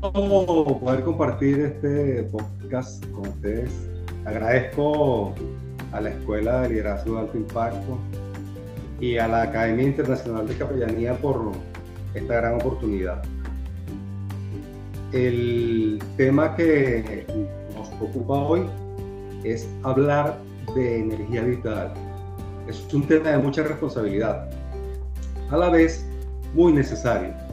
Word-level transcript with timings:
Gusto 0.00 0.80
poder 0.80 1.04
compartir 1.04 1.60
este 1.60 2.24
podcast 2.24 3.04
con 3.12 3.28
ustedes. 3.28 3.70
Agradezco 4.24 5.34
a 5.92 6.00
la 6.00 6.10
Escuela 6.10 6.62
de 6.62 6.70
Liderazgo 6.70 7.14
de 7.14 7.20
Alto 7.20 7.38
Impacto 7.38 7.98
y 9.00 9.18
a 9.18 9.28
la 9.28 9.42
Academia 9.42 9.84
Internacional 9.84 10.48
de 10.48 10.56
Capellanía 10.56 11.14
por 11.14 11.52
esta 12.14 12.34
gran 12.34 12.54
oportunidad. 12.54 13.22
El 15.12 16.02
tema 16.16 16.56
que 16.56 17.26
nos 17.76 17.88
ocupa 18.00 18.34
hoy 18.34 18.62
es 19.44 19.68
hablar 19.82 20.38
de 20.74 21.00
energía 21.00 21.42
vital. 21.42 21.92
Es 22.68 22.82
un 22.92 23.06
tema 23.06 23.30
de 23.30 23.38
mucha 23.38 23.62
responsabilidad, 23.62 24.48
a 25.50 25.56
la 25.56 25.68
vez 25.68 26.04
muy 26.54 26.72
necesario 26.72 27.43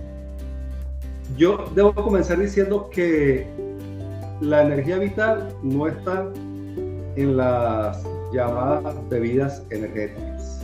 yo 1.37 1.65
debo 1.75 1.93
comenzar 1.93 2.39
diciendo 2.39 2.89
que 2.91 3.47
la 4.41 4.63
energía 4.63 4.97
vital 4.97 5.55
no 5.63 5.87
está 5.87 6.27
en 7.15 7.37
las 7.37 8.03
llamadas 8.33 8.95
bebidas 9.09 9.63
energéticas. 9.69 10.61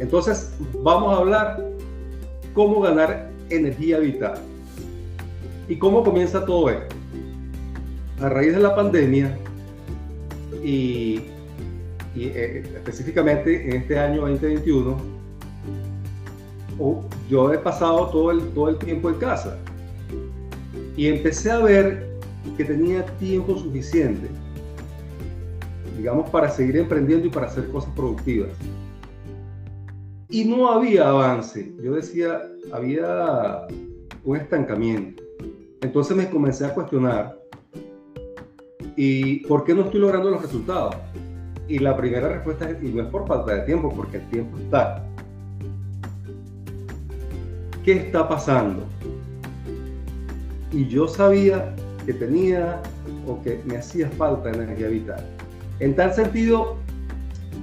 Entonces, 0.00 0.52
vamos 0.82 1.14
a 1.14 1.18
hablar 1.18 1.64
cómo 2.54 2.80
ganar 2.80 3.30
energía 3.50 3.98
vital. 3.98 4.38
¿Y 5.68 5.76
cómo 5.76 6.02
comienza 6.02 6.44
todo 6.44 6.70
esto? 6.70 6.96
A 8.20 8.28
raíz 8.28 8.54
de 8.54 8.60
la 8.60 8.74
pandemia 8.74 9.36
y, 10.62 11.22
eh, 12.16 12.64
específicamente 12.76 13.68
en 13.68 13.76
este 13.76 13.98
año 13.98 14.22
2021, 14.22 14.96
yo 17.30 17.52
he 17.52 17.58
pasado 17.58 18.08
todo 18.08 18.32
el, 18.32 18.40
todo 18.50 18.68
el 18.70 18.76
tiempo 18.78 19.08
en 19.08 19.14
casa 19.16 19.56
y 20.96 21.06
empecé 21.06 21.50
a 21.50 21.60
ver 21.60 22.10
que 22.56 22.64
tenía 22.64 23.06
tiempo 23.16 23.56
suficiente, 23.56 24.28
digamos, 25.96 26.28
para 26.30 26.50
seguir 26.50 26.76
emprendiendo 26.76 27.28
y 27.28 27.30
para 27.30 27.46
hacer 27.46 27.68
cosas 27.68 27.90
productivas. 27.94 28.50
Y 30.28 30.44
no 30.44 30.70
había 30.70 31.08
avance. 31.08 31.72
Yo 31.82 31.94
decía, 31.94 32.42
había 32.72 33.66
un 34.24 34.36
estancamiento. 34.36 35.22
Entonces 35.82 36.16
me 36.16 36.28
comencé 36.28 36.66
a 36.66 36.74
cuestionar, 36.74 37.38
¿y 38.96 39.46
por 39.46 39.64
qué 39.64 39.74
no 39.74 39.82
estoy 39.82 40.00
logrando 40.00 40.30
los 40.30 40.42
resultados? 40.42 40.96
Y 41.68 41.78
la 41.78 41.96
primera 41.96 42.28
respuesta 42.28 42.68
es, 42.68 42.82
y 42.82 42.88
no 42.88 43.02
es 43.02 43.08
por 43.08 43.26
falta 43.26 43.54
de 43.54 43.60
tiempo, 43.62 43.92
porque 43.94 44.18
el 44.18 44.28
tiempo 44.30 44.58
está. 44.58 45.06
¿Qué 47.84 47.92
está 47.92 48.28
pasando? 48.28 48.84
Y 50.72 50.86
yo 50.88 51.08
sabía 51.08 51.74
que 52.06 52.12
tenía 52.12 52.80
o 53.26 53.40
que 53.42 53.60
me 53.66 53.76
hacía 53.76 54.08
falta 54.10 54.50
energía 54.50 54.88
vital. 54.88 55.26
En 55.80 55.96
tal 55.96 56.12
sentido, 56.12 56.76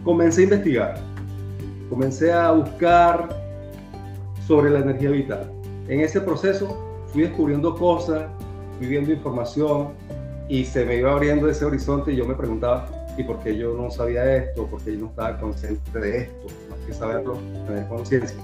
comencé 0.03 0.41
a 0.41 0.43
investigar, 0.45 0.95
comencé 1.89 2.31
a 2.31 2.51
buscar 2.51 3.29
sobre 4.45 4.71
la 4.71 4.79
energía 4.79 5.11
vital. 5.11 5.51
En 5.87 6.01
ese 6.01 6.19
proceso 6.21 7.05
fui 7.07 7.23
descubriendo 7.23 7.75
cosas, 7.75 8.25
fui 8.77 8.87
viendo 8.87 9.11
información 9.11 9.89
y 10.49 10.65
se 10.65 10.85
me 10.85 10.97
iba 10.97 11.11
abriendo 11.11 11.49
ese 11.49 11.65
horizonte 11.65 12.13
y 12.13 12.17
yo 12.17 12.25
me 12.25 12.35
preguntaba, 12.35 12.89
¿y 13.17 13.23
por 13.23 13.39
qué 13.39 13.57
yo 13.57 13.73
no 13.73 13.91
sabía 13.91 14.35
esto? 14.35 14.65
¿Por 14.67 14.81
qué 14.81 14.93
yo 14.93 15.01
no 15.01 15.07
estaba 15.07 15.37
consciente 15.39 15.99
de 15.99 16.17
esto? 16.19 16.47
Más 16.69 16.79
que 16.85 16.93
saberlo, 16.93 17.37
tener 17.67 17.87
conciencia. 17.87 18.37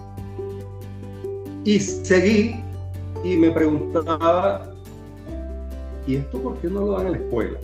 Y 1.65 1.79
seguí 1.79 2.55
y 3.23 3.37
me 3.37 3.49
preguntaba, 3.51 4.73
¿y 6.05 6.17
esto 6.17 6.41
por 6.41 6.57
qué 6.57 6.67
no 6.67 6.81
lo 6.81 6.91
dan 6.93 7.07
en 7.07 7.11
la 7.13 7.17
escuela? 7.19 7.59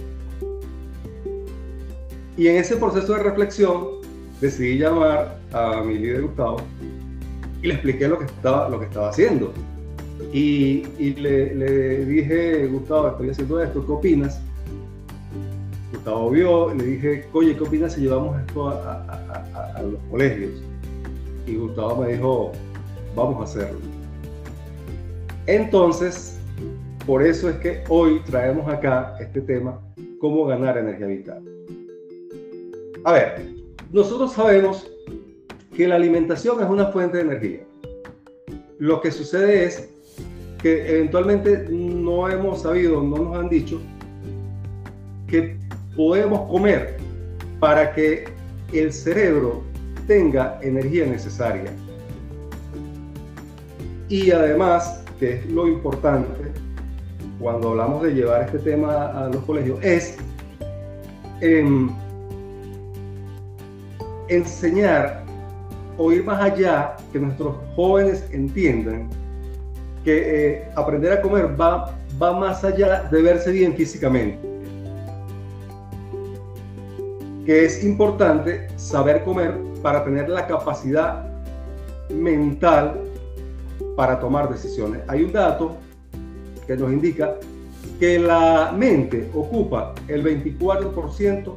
Y 2.37 2.47
en 2.47 2.55
ese 2.55 2.77
proceso 2.77 3.13
de 3.13 3.23
reflexión 3.23 3.99
decidí 4.39 4.77
llamar 4.77 5.37
a 5.51 5.81
mi 5.83 5.97
líder 5.97 6.21
Gustavo 6.21 6.61
y 7.61 7.67
le 7.67 7.73
expliqué 7.73 8.07
lo 8.07 8.17
que 8.19 8.25
estaba, 8.25 8.69
lo 8.69 8.79
que 8.79 8.85
estaba 8.85 9.09
haciendo. 9.09 9.51
Y, 10.31 10.83
le, 11.15 12.05
dije, 12.05 12.67
Gustavo, 12.67 13.09
estoy 13.09 13.31
haciendo 13.31 13.61
esto, 13.61 13.85
¿qué 13.85 13.91
opinas? 13.91 14.39
Gustavo 15.91 16.29
vio, 16.29 16.73
le 16.73 16.85
dije, 16.85 17.27
oye, 17.33 17.57
¿qué 17.57 17.63
opinas 17.63 17.93
si 17.93 18.01
llevamos 18.01 18.39
esto 18.39 18.69
a, 18.69 19.75
a 19.75 19.83
los 19.83 19.99
colegios? 20.09 20.51
Y 21.45 21.55
Gustavo 21.55 22.03
me 22.03 22.13
dijo, 22.13 22.53
vamos 23.15 23.41
a 23.41 23.43
hacerlo. 23.43 23.88
Entonces, 25.47 26.39
por 27.05 27.23
eso 27.23 27.49
es 27.49 27.55
que 27.57 27.83
hoy 27.89 28.21
traemos 28.25 28.71
acá 28.71 29.15
este 29.19 29.41
tema, 29.41 29.81
cómo 30.19 30.45
ganar 30.45 30.77
energía 30.77 31.07
vital. 31.07 31.43
A 33.03 33.13
ver, 33.13 33.45
nosotros 33.91 34.33
sabemos 34.33 34.91
que 35.75 35.87
la 35.87 35.95
alimentación 35.95 36.61
es 36.61 36.69
una 36.69 36.87
fuente 36.87 37.17
de 37.17 37.23
energía. 37.23 37.59
Lo 38.77 39.01
que 39.01 39.11
sucede 39.11 39.65
es 39.65 39.89
que 40.61 40.97
eventualmente 40.97 41.67
no 41.69 42.29
hemos 42.29 42.61
sabido, 42.61 43.01
no 43.01 43.17
nos 43.17 43.37
han 43.37 43.49
dicho 43.49 43.79
que 45.27 45.57
podemos 45.95 46.49
comer 46.49 46.97
para 47.59 47.93
que 47.93 48.25
el 48.73 48.91
cerebro 48.91 49.63
tenga 50.07 50.59
energía 50.61 51.05
necesaria. 51.05 51.71
Y 54.09 54.31
además 54.31 54.98
que 55.19 55.35
es 55.35 55.45
lo 55.47 55.67
importante 55.67 56.51
cuando 57.39 57.69
hablamos 57.69 58.03
de 58.03 58.13
llevar 58.13 58.43
este 58.43 58.59
tema 58.59 59.07
a 59.07 59.29
los 59.29 59.43
colegios, 59.43 59.79
es 59.83 60.17
enseñar 64.27 65.23
o 65.97 66.11
ir 66.11 66.23
más 66.23 66.41
allá, 66.41 66.95
que 67.11 67.19
nuestros 67.19 67.55
jóvenes 67.75 68.25
entiendan 68.31 69.09
que 70.03 70.51
eh, 70.55 70.71
aprender 70.75 71.11
a 71.11 71.21
comer 71.21 71.59
va, 71.59 71.93
va 72.21 72.39
más 72.39 72.63
allá 72.63 73.03
de 73.03 73.21
verse 73.21 73.51
bien 73.51 73.75
físicamente. 73.75 74.39
Que 77.45 77.65
es 77.65 77.83
importante 77.83 78.67
saber 78.77 79.23
comer 79.23 79.57
para 79.81 80.03
tener 80.03 80.29
la 80.29 80.47
capacidad 80.47 81.25
mental 82.09 83.08
para 83.95 84.19
tomar 84.19 84.49
decisiones. 84.49 85.01
Hay 85.07 85.23
un 85.23 85.31
dato 85.31 85.77
que 86.67 86.75
nos 86.77 86.91
indica 86.91 87.35
que 87.99 88.19
la 88.19 88.73
mente 88.75 89.29
ocupa 89.33 89.93
el 90.07 90.23
24% 90.23 91.55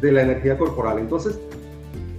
de 0.00 0.12
la 0.12 0.22
energía 0.22 0.56
corporal. 0.56 0.98
Entonces, 0.98 1.38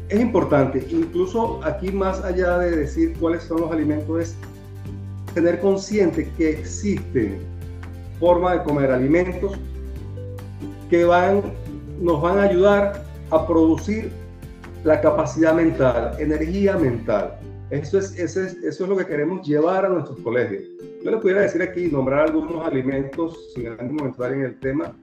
es 0.09 0.19
importante, 0.19 0.85
incluso 0.89 1.59
aquí 1.63 1.91
más 1.91 2.23
allá 2.23 2.57
de 2.57 2.75
decir 2.75 3.15
cuáles 3.19 3.43
son 3.43 3.61
los 3.61 3.71
alimentos, 3.71 4.21
es 4.21 4.35
tener 5.33 5.59
consciente 5.59 6.29
que 6.37 6.49
existen 6.49 7.39
formas 8.19 8.57
de 8.57 8.63
comer 8.63 8.91
alimentos 8.91 9.53
que 10.89 11.05
van, 11.05 11.41
nos 12.01 12.21
van 12.21 12.39
a 12.39 12.43
ayudar 12.43 13.03
a 13.29 13.47
producir 13.47 14.11
la 14.83 14.99
capacidad 14.99 15.53
mental, 15.53 16.15
energía 16.19 16.75
mental. 16.75 17.37
Eso 17.71 17.99
es, 17.99 18.17
eso, 18.17 18.41
es, 18.41 18.55
eso 18.63 18.83
es 18.83 18.89
lo 18.89 18.97
que 18.97 19.05
queremos 19.05 19.47
llevar 19.47 19.85
a 19.85 19.89
nuestros 19.89 20.19
colegios. 20.21 20.63
Yo 21.03 21.11
les 21.11 21.21
pudiera 21.21 21.41
decir 21.41 21.61
aquí, 21.61 21.87
nombrar 21.87 22.27
algunos 22.27 22.65
alimentos, 22.65 23.53
sin 23.53 23.65
de 23.65 24.03
entrar 24.03 24.33
en 24.33 24.41
el 24.41 24.59
tema, 24.59 24.95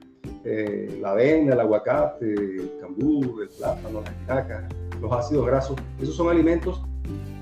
eh, 0.43 0.99
la 1.01 1.11
avena, 1.11 1.53
el 1.53 1.59
aguacate, 1.61 2.33
el 2.33 2.71
cambur, 2.81 3.43
el 3.43 3.49
plátano, 3.49 4.01
la 4.01 4.09
espinaca, 4.09 4.67
los 5.01 5.11
ácidos 5.13 5.45
grasos. 5.45 5.77
Esos 6.01 6.15
son 6.15 6.29
alimentos 6.29 6.83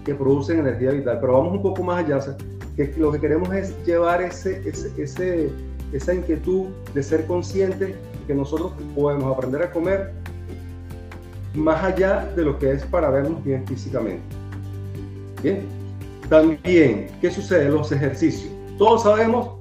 que 0.06 0.14
producen 0.14 0.60
energía 0.60 0.92
vital. 0.92 1.18
Pero 1.20 1.34
vamos 1.34 1.54
un 1.54 1.62
poco 1.64 1.84
más 1.84 2.06
allá, 2.06 2.20
que 2.76 2.94
lo 2.98 3.12
que 3.12 3.20
queremos 3.20 3.52
es 3.54 3.76
llevar 3.84 4.22
ese, 4.22 4.62
ese, 4.68 4.92
ese, 5.02 5.50
esa 5.92 6.14
inquietud 6.14 6.68
de 6.94 7.02
ser 7.02 7.26
conscientes 7.26 7.96
que 8.28 8.36
nosotros 8.36 8.74
podemos 8.94 9.36
aprender 9.36 9.64
a 9.64 9.72
comer 9.72 10.12
más 11.56 11.84
allá 11.84 12.32
de 12.36 12.44
lo 12.44 12.60
que 12.60 12.74
es 12.74 12.86
para 12.86 13.10
vernos 13.10 13.44
bien 13.44 13.66
físicamente. 13.66 14.35
Bien. 15.46 15.60
También, 16.28 17.08
¿qué 17.22 17.30
sucede? 17.30 17.70
Los 17.70 17.92
ejercicios. 17.92 18.52
Todos 18.80 19.04
sabemos 19.04 19.52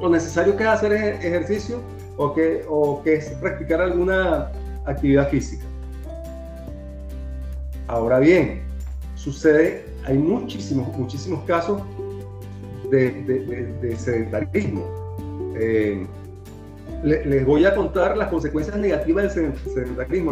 lo 0.00 0.08
necesario 0.08 0.56
que 0.56 0.62
es 0.62 0.68
hacer 0.68 0.92
ejercicio 0.92 1.80
o 2.16 2.32
que, 2.32 2.64
o 2.68 3.02
que 3.02 3.14
es 3.14 3.30
practicar 3.40 3.80
alguna 3.80 4.52
actividad 4.84 5.28
física. 5.28 5.64
Ahora 7.88 8.20
bien, 8.20 8.62
sucede, 9.16 9.86
hay 10.04 10.16
muchísimos, 10.16 10.96
muchísimos 10.96 11.42
casos 11.44 11.82
de, 12.92 13.96
sedentarismo. 13.98 14.84
Eh, 15.58 16.06
les 17.02 17.44
voy 17.44 17.64
a 17.64 17.74
contar 17.74 18.16
las 18.16 18.28
consecuencias 18.28 18.76
negativas 18.78 19.34
del 19.34 19.52
sedentarismo. 19.74 20.30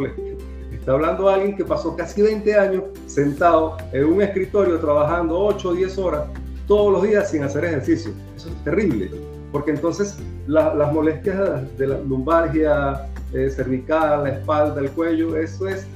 Está 0.85 0.93
hablando 0.93 1.31
alguien 1.31 1.57
que 1.57 1.65
pasó 1.65 1.97
casi 1.97 2.21
20 2.21 2.55
años 2.57 2.85
sentado 3.07 3.79
en 3.91 4.05
un 4.05 4.21
escritorio 4.21 4.79
trabajando 4.79 5.39
8 5.39 5.69
o 5.71 5.73
10 5.73 5.97
horas 5.97 6.25
todos 6.67 6.93
los 6.93 7.03
días 7.05 7.31
sin 7.31 7.43
hacer 7.43 7.65
ejercicio. 7.65 8.13
Eso 8.37 8.51
es 8.51 8.65
terrible, 8.65 9.11
porque 9.51 9.71
entonces 9.71 10.19
las 10.47 10.93
molestias 10.93 11.39
de 11.79 11.87
la 11.87 11.99
lumbalgia 12.01 13.07
eh, 13.33 13.49
cervical, 13.49 14.25
la 14.25 14.31
espalda, 14.33 14.79
el 14.83 14.91
cuello, 14.91 15.35
eso 15.39 15.67
es 15.67 15.87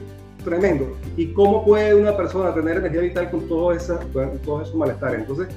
tremendo. 0.42 0.96
¿Y 1.18 1.34
cómo 1.34 1.66
puede 1.66 1.94
una 1.94 2.16
persona 2.16 2.54
tener 2.54 2.78
energía 2.78 3.02
vital 3.02 3.30
con 3.30 3.46
todo, 3.46 3.74
esa, 3.74 3.98
con 4.14 4.38
todo 4.38 4.62
esos 4.62 4.74
malestares? 4.74 5.20
Entonces, 5.20 5.48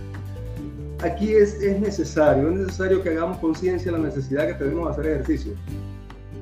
aquí 1.02 1.32
es, 1.32 1.54
es 1.62 1.80
necesario, 1.80 2.50
es 2.50 2.56
necesario 2.56 3.02
que 3.02 3.12
hagamos 3.12 3.38
conciencia 3.38 3.94
de 3.94 3.98
la 3.98 4.04
necesidad 4.04 4.48
que 4.48 4.56
tenemos 4.56 4.88
de 4.88 4.92
hacer 4.92 5.14
ejercicio 5.14 5.54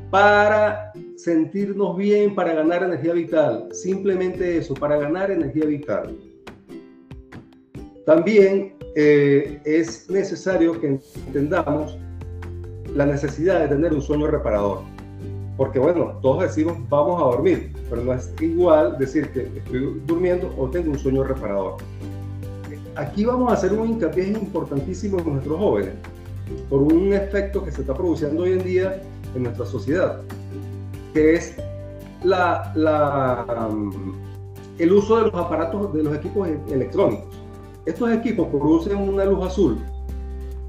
para 0.09 0.91
sentirnos 1.23 1.97
bien, 1.97 2.35
para 2.35 2.53
ganar 2.53 2.83
energía 2.83 3.13
vital. 3.13 3.67
Simplemente 3.71 4.57
eso, 4.57 4.73
para 4.73 4.97
ganar 4.97 5.31
energía 5.31 5.65
vital. 5.65 6.17
También 8.05 8.75
eh, 8.95 9.61
es 9.65 10.09
necesario 10.09 10.79
que 10.79 10.99
entendamos 11.27 11.97
la 12.95 13.05
necesidad 13.05 13.61
de 13.61 13.67
tener 13.67 13.93
un 13.93 14.01
sueño 14.01 14.27
reparador. 14.27 14.81
Porque 15.57 15.77
bueno, 15.77 16.17
todos 16.21 16.43
decimos 16.43 16.77
vamos 16.89 17.21
a 17.21 17.25
dormir, 17.25 17.73
pero 17.89 18.03
no 18.03 18.13
es 18.13 18.33
igual 18.41 18.97
decir 18.97 19.29
que 19.31 19.41
estoy 19.57 20.01
durmiendo 20.05 20.53
o 20.57 20.69
tengo 20.69 20.91
un 20.91 20.99
sueño 20.99 21.23
reparador 21.23 21.77
aquí 22.99 23.25
vamos 23.25 23.49
a 23.51 23.53
hacer 23.53 23.73
un 23.73 23.89
hincapié 23.89 24.27
importantísimo 24.27 25.19
en 25.19 25.33
nuestros 25.33 25.57
jóvenes, 25.57 25.93
por 26.69 26.81
un 26.81 27.13
efecto 27.13 27.63
que 27.63 27.71
se 27.71 27.81
está 27.81 27.93
produciendo 27.93 28.43
hoy 28.43 28.53
en 28.53 28.63
día 28.63 29.01
en 29.35 29.43
nuestra 29.43 29.65
sociedad, 29.65 30.21
es 31.19 31.55
um, 32.23 34.13
el 34.77 34.93
uso 34.93 35.17
de 35.17 35.31
los 35.31 35.35
aparatos, 35.35 35.93
de 35.93 36.03
los 36.03 36.15
equipos 36.15 36.47
e-, 36.47 36.73
electrónicos. 36.73 37.35
Estos 37.85 38.11
equipos 38.11 38.47
producen 38.47 38.97
una 38.97 39.25
luz 39.25 39.47
azul 39.47 39.77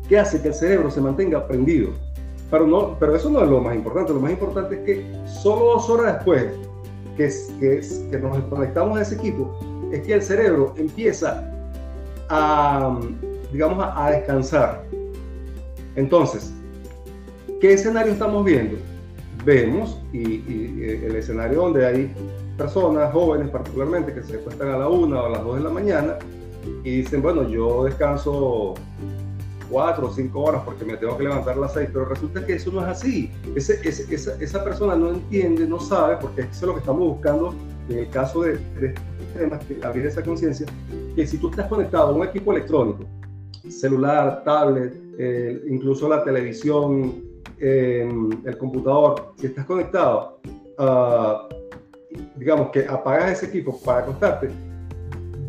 que 0.08 0.18
hace 0.18 0.40
que 0.42 0.48
el 0.48 0.54
cerebro 0.54 0.90
se 0.90 1.00
mantenga 1.00 1.46
prendido. 1.46 1.90
Pero, 2.50 2.66
no, 2.66 2.96
pero 2.98 3.14
eso 3.14 3.30
no 3.30 3.42
es 3.42 3.48
lo 3.48 3.60
más 3.60 3.76
importante. 3.76 4.12
Lo 4.12 4.20
más 4.20 4.32
importante 4.32 4.74
es 4.76 4.80
que 4.80 5.06
solo 5.26 5.66
dos 5.66 5.88
horas 5.88 6.14
después 6.14 6.46
que, 7.16 7.28
que, 7.60 7.80
que 8.10 8.18
nos 8.18 8.38
conectamos 8.44 8.98
a 8.98 9.02
ese 9.02 9.14
equipo, 9.14 9.56
es 9.92 10.00
que 10.06 10.14
el 10.14 10.22
cerebro 10.22 10.74
empieza 10.76 11.48
a, 12.28 12.98
digamos, 13.52 13.84
a, 13.94 14.10
descansar. 14.10 14.84
Entonces, 15.96 16.52
¿qué 17.60 17.74
escenario 17.74 18.12
estamos 18.12 18.44
viendo? 18.44 18.76
Vemos, 19.44 20.00
y, 20.12 20.82
el 20.82 21.16
escenario 21.16 21.62
donde 21.62 21.86
hay 21.86 22.14
personas, 22.56 23.12
jóvenes 23.12 23.48
particularmente, 23.48 24.12
que 24.12 24.22
se 24.22 24.36
acuestan 24.36 24.68
a 24.68 24.78
la 24.78 24.88
una 24.88 25.22
o 25.22 25.26
a 25.26 25.30
las 25.30 25.44
dos 25.44 25.56
de 25.56 25.62
la 25.62 25.70
mañana 25.70 26.18
y 26.84 26.98
dicen, 26.98 27.22
bueno, 27.22 27.48
yo 27.48 27.84
descanso 27.84 28.74
cuatro 29.70 30.08
o 30.08 30.12
cinco 30.12 30.40
horas 30.42 30.62
porque 30.64 30.84
me 30.84 30.96
tengo 30.96 31.16
que 31.16 31.24
levantar 31.24 31.56
a 31.56 31.60
las 31.60 31.72
seis, 31.72 31.88
pero 31.92 32.04
resulta 32.04 32.44
que 32.44 32.54
eso 32.54 32.70
no 32.72 32.80
es 32.80 32.88
así. 32.88 33.30
Ese, 33.54 33.80
esa, 33.88 34.34
esa, 34.40 34.64
persona 34.64 34.96
no 34.96 35.10
entiende, 35.10 35.66
no 35.66 35.80
sabe, 35.80 36.16
porque 36.20 36.42
eso 36.42 36.50
es 36.52 36.62
lo 36.62 36.74
que 36.74 36.80
estamos 36.80 37.08
buscando 37.08 37.54
en 37.88 37.98
el 37.98 38.10
caso 38.10 38.42
de, 38.42 38.58
de 38.80 38.94
temas, 39.36 39.64
que 39.64 39.78
abrir 39.82 40.06
esa 40.06 40.22
conciencia, 40.22 40.66
que 41.16 41.26
si 41.26 41.38
tú 41.38 41.50
estás 41.50 41.66
conectado 41.68 42.08
a 42.08 42.12
un 42.12 42.24
equipo 42.24 42.52
electrónico, 42.52 43.04
celular, 43.68 44.42
tablet, 44.44 44.94
eh, 45.18 45.62
incluso 45.68 46.08
la 46.08 46.24
televisión, 46.24 47.29
el 47.60 48.56
computador, 48.58 49.32
si 49.36 49.46
estás 49.46 49.66
conectado, 49.66 50.40
uh, 50.78 51.54
digamos 52.36 52.70
que 52.70 52.86
apagas 52.86 53.32
ese 53.32 53.46
equipo 53.46 53.78
para 53.84 54.00
acostarte, 54.00 54.48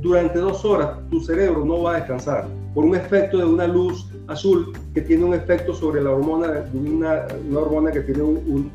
durante 0.01 0.39
dos 0.39 0.65
horas 0.65 0.97
tu 1.09 1.21
cerebro 1.21 1.63
no 1.63 1.83
va 1.83 1.93
a 1.93 1.95
descansar 1.97 2.47
por 2.73 2.85
un 2.85 2.95
efecto 2.95 3.37
de 3.37 3.45
una 3.45 3.67
luz 3.67 4.09
azul 4.27 4.73
que 4.93 5.01
tiene 5.01 5.23
un 5.23 5.33
efecto 5.33 5.73
sobre 5.73 6.01
la 6.01 6.11
hormona, 6.11 6.65
una, 6.73 7.27
una 7.49 7.59
hormona 7.59 7.91
que 7.91 8.01
tiene 8.01 8.23
un, 8.23 8.71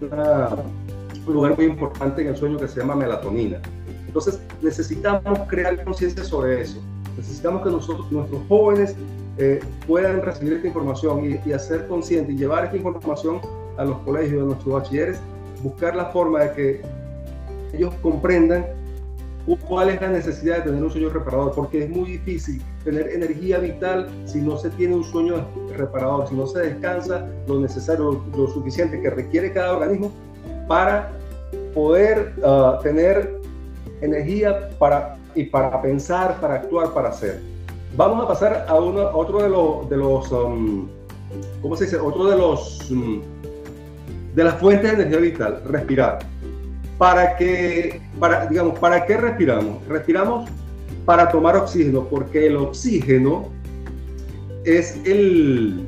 un 1.26 1.34
lugar 1.34 1.56
muy 1.56 1.66
importante 1.66 2.22
en 2.22 2.28
el 2.28 2.36
sueño 2.36 2.58
que 2.58 2.68
se 2.68 2.80
llama 2.80 2.94
melatonina. 2.94 3.60
Entonces 4.06 4.40
necesitamos 4.62 5.40
crear 5.48 5.84
conciencia 5.84 6.24
sobre 6.24 6.62
eso. 6.62 6.80
Necesitamos 7.16 7.62
que 7.62 7.70
nosotros, 7.70 8.10
nuestros 8.12 8.40
jóvenes 8.48 8.94
eh, 9.38 9.60
puedan 9.86 10.22
recibir 10.22 10.54
esta 10.54 10.68
información 10.68 11.40
y, 11.44 11.52
hacer 11.52 11.86
consciente 11.86 12.32
y 12.32 12.36
llevar 12.36 12.64
esta 12.64 12.76
información 12.76 13.40
a 13.76 13.84
los 13.84 13.98
colegios, 13.98 14.42
a 14.42 14.46
nuestros 14.46 14.74
bachilleres, 14.74 15.18
buscar 15.62 15.94
la 15.94 16.06
forma 16.06 16.40
de 16.40 16.52
que 16.52 16.80
ellos 17.74 17.94
comprendan 18.02 18.64
cuál 19.68 19.90
es 19.90 20.00
la 20.00 20.08
necesidad 20.08 20.56
de 20.56 20.62
tener 20.62 20.82
un 20.82 20.90
sueño 20.90 21.10
reparador, 21.10 21.52
porque 21.54 21.84
es 21.84 21.90
muy 21.90 22.12
difícil 22.12 22.60
tener 22.82 23.08
energía 23.08 23.58
vital 23.58 24.08
si 24.24 24.40
no 24.40 24.58
se 24.58 24.70
tiene 24.70 24.96
un 24.96 25.04
sueño 25.04 25.46
reparador, 25.76 26.28
si 26.28 26.34
no 26.34 26.46
se 26.46 26.60
descansa 26.60 27.28
lo 27.46 27.60
necesario, 27.60 28.24
lo, 28.36 28.48
suficiente 28.48 29.00
que 29.00 29.10
requiere 29.10 29.52
cada 29.52 29.74
organismo 29.74 30.10
para 30.66 31.12
poder 31.74 32.34
ah, 32.44 32.80
tener 32.82 33.38
energía 34.00 34.70
para, 34.78 35.16
y 35.34 35.44
para 35.44 35.80
pensar, 35.80 36.40
para 36.40 36.54
actuar, 36.54 36.92
para 36.92 37.10
hacer. 37.10 37.40
Vamos 37.96 38.22
a 38.22 38.28
pasar 38.28 38.66
a, 38.68 38.74
uno, 38.74 39.10
otro 39.14 39.42
de, 39.42 39.48
los, 39.48 39.88
de 39.88 39.96
um, 39.96 40.86
¿cómo 41.62 41.76
se 41.76 41.84
dice? 41.84 41.96
Otro 41.96 42.26
de 42.26 42.36
los, 42.36 42.90
um, 42.90 43.22
de 44.34 44.44
las 44.44 44.56
fuentes 44.56 44.94
de 44.94 45.02
energía 45.02 45.18
vital, 45.18 45.62
respirar. 45.66 46.18
Para 46.98 47.36
que, 47.36 48.02
para, 48.20 48.46
digamos, 48.46 48.78
¿para 48.78 49.06
qué 49.06 49.16
respiramos? 49.16 49.86
Respiramos 49.88 50.50
para 51.06 51.30
tomar 51.30 51.56
oxígeno, 51.56 52.04
porque 52.04 52.48
el 52.48 52.56
oxígeno 52.56 53.48
es 54.64 55.00
el, 55.06 55.86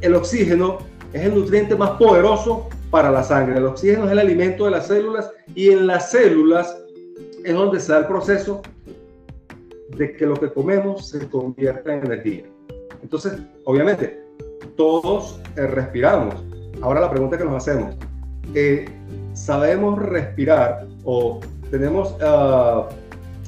el 0.00 0.14
oxígeno 0.14 0.78
es 1.12 1.26
el 1.26 1.34
nutriente 1.34 1.76
más 1.76 1.90
poderoso 1.90 2.70
para 2.90 3.10
la 3.10 3.22
sangre. 3.22 3.58
El 3.58 3.66
oxígeno 3.66 4.06
es 4.06 4.12
el 4.12 4.18
alimento 4.18 4.64
de 4.64 4.70
las 4.70 4.86
células 4.86 5.30
y 5.54 5.70
en 5.70 5.86
las 5.86 6.10
células 6.10 6.74
es 7.44 7.52
donde 7.52 7.80
se 7.80 7.92
da 7.92 7.98
el 7.98 8.06
proceso 8.06 8.62
de 9.96 10.12
que 10.12 10.26
lo 10.26 10.34
que 10.34 10.52
comemos 10.52 11.08
se 11.08 11.28
convierta 11.28 11.94
en 11.94 12.06
energía. 12.06 12.44
Entonces, 13.02 13.38
obviamente, 13.64 14.20
todos 14.76 15.40
eh, 15.56 15.66
respiramos. 15.66 16.34
Ahora 16.82 17.00
la 17.00 17.10
pregunta 17.10 17.36
que 17.36 17.44
nos 17.44 17.56
hacemos, 17.56 17.96
eh, 18.54 18.86
¿sabemos 19.34 19.98
respirar 19.98 20.86
o 21.04 21.40
tenemos 21.70 22.16
ah, 22.22 22.88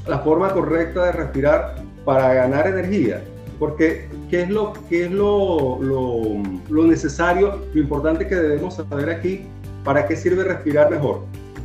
la 0.06 0.18
forma 0.20 0.52
correcta 0.52 1.06
de 1.06 1.12
respirar 1.12 1.76
para 2.04 2.34
ganar 2.34 2.66
energía? 2.66 3.22
Porque, 3.58 4.08
¿qué 4.28 4.42
es, 4.42 4.50
lo, 4.50 4.72
qué 4.88 5.04
es 5.04 5.10
lo, 5.10 5.78
lo, 5.80 6.84
necesario, 6.84 7.60
lo 7.72 7.80
importante 7.80 8.26
que 8.26 8.34
debemos 8.34 8.74
saber 8.74 9.08
aquí? 9.08 9.46
¿Para 9.84 10.06
qué 10.06 10.16
sirve 10.16 10.44
respirar 10.44 10.90
mejor? 10.90 11.20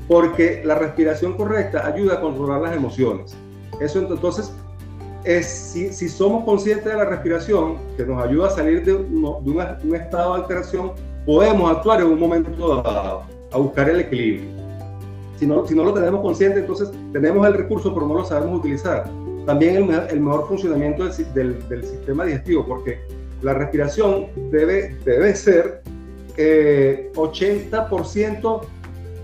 Porque 0.08 0.62
la 0.64 0.76
respiración 0.76 1.36
correcta 1.36 1.86
ayuda 1.86 2.16
a 2.16 2.22
controlar 2.22 2.62
las 2.62 2.76
emociones. 2.76 3.36
Eso 3.82 4.00
entonces, 4.00 4.54
es, 5.28 5.46
si, 5.46 5.92
si 5.92 6.08
somos 6.08 6.46
conscientes 6.46 6.86
de 6.86 6.96
la 6.96 7.04
respiración, 7.04 7.80
que 7.98 8.06
nos 8.06 8.24
ayuda 8.24 8.48
a 8.48 8.52
salir 8.52 8.86
de, 8.86 8.94
un 8.94 9.94
estado 9.94 10.36
de 10.36 10.42
alteración, 10.42 10.94
podemos 11.26 11.70
actuar 11.70 12.00
en 12.00 12.08
un 12.08 12.20
momento 12.20 12.82
dado, 12.82 13.24
a 13.52 13.58
buscar 13.58 13.90
el 13.90 14.00
equilibrio. 14.00 14.50
Si 15.38 15.46
no, 15.46 15.68
si 15.68 15.76
no 15.76 15.84
lo 15.84 15.94
tenemos 15.94 16.22
consciente, 16.22 16.60
entonces 16.60 16.92
tenemos 17.12 17.46
el 17.46 17.56
recurso, 17.56 17.94
pero 17.94 18.08
no 18.08 18.14
lo 18.14 18.24
sabemos 18.24 18.60
utilizar 18.60 19.04
también 19.46 19.92
el, 20.10 20.20
mejor 20.20 20.48
funcionamiento 20.48 21.06
del, 21.06 21.68
del, 21.68 21.84
sistema 21.84 22.24
digestivo, 22.24 22.66
porque 22.66 22.98
la 23.42 23.54
respiración 23.54 24.28
debe, 24.50 24.96
debe 25.04 25.36
ser 25.36 25.82
80% 26.38 28.62
eh, 28.62 28.68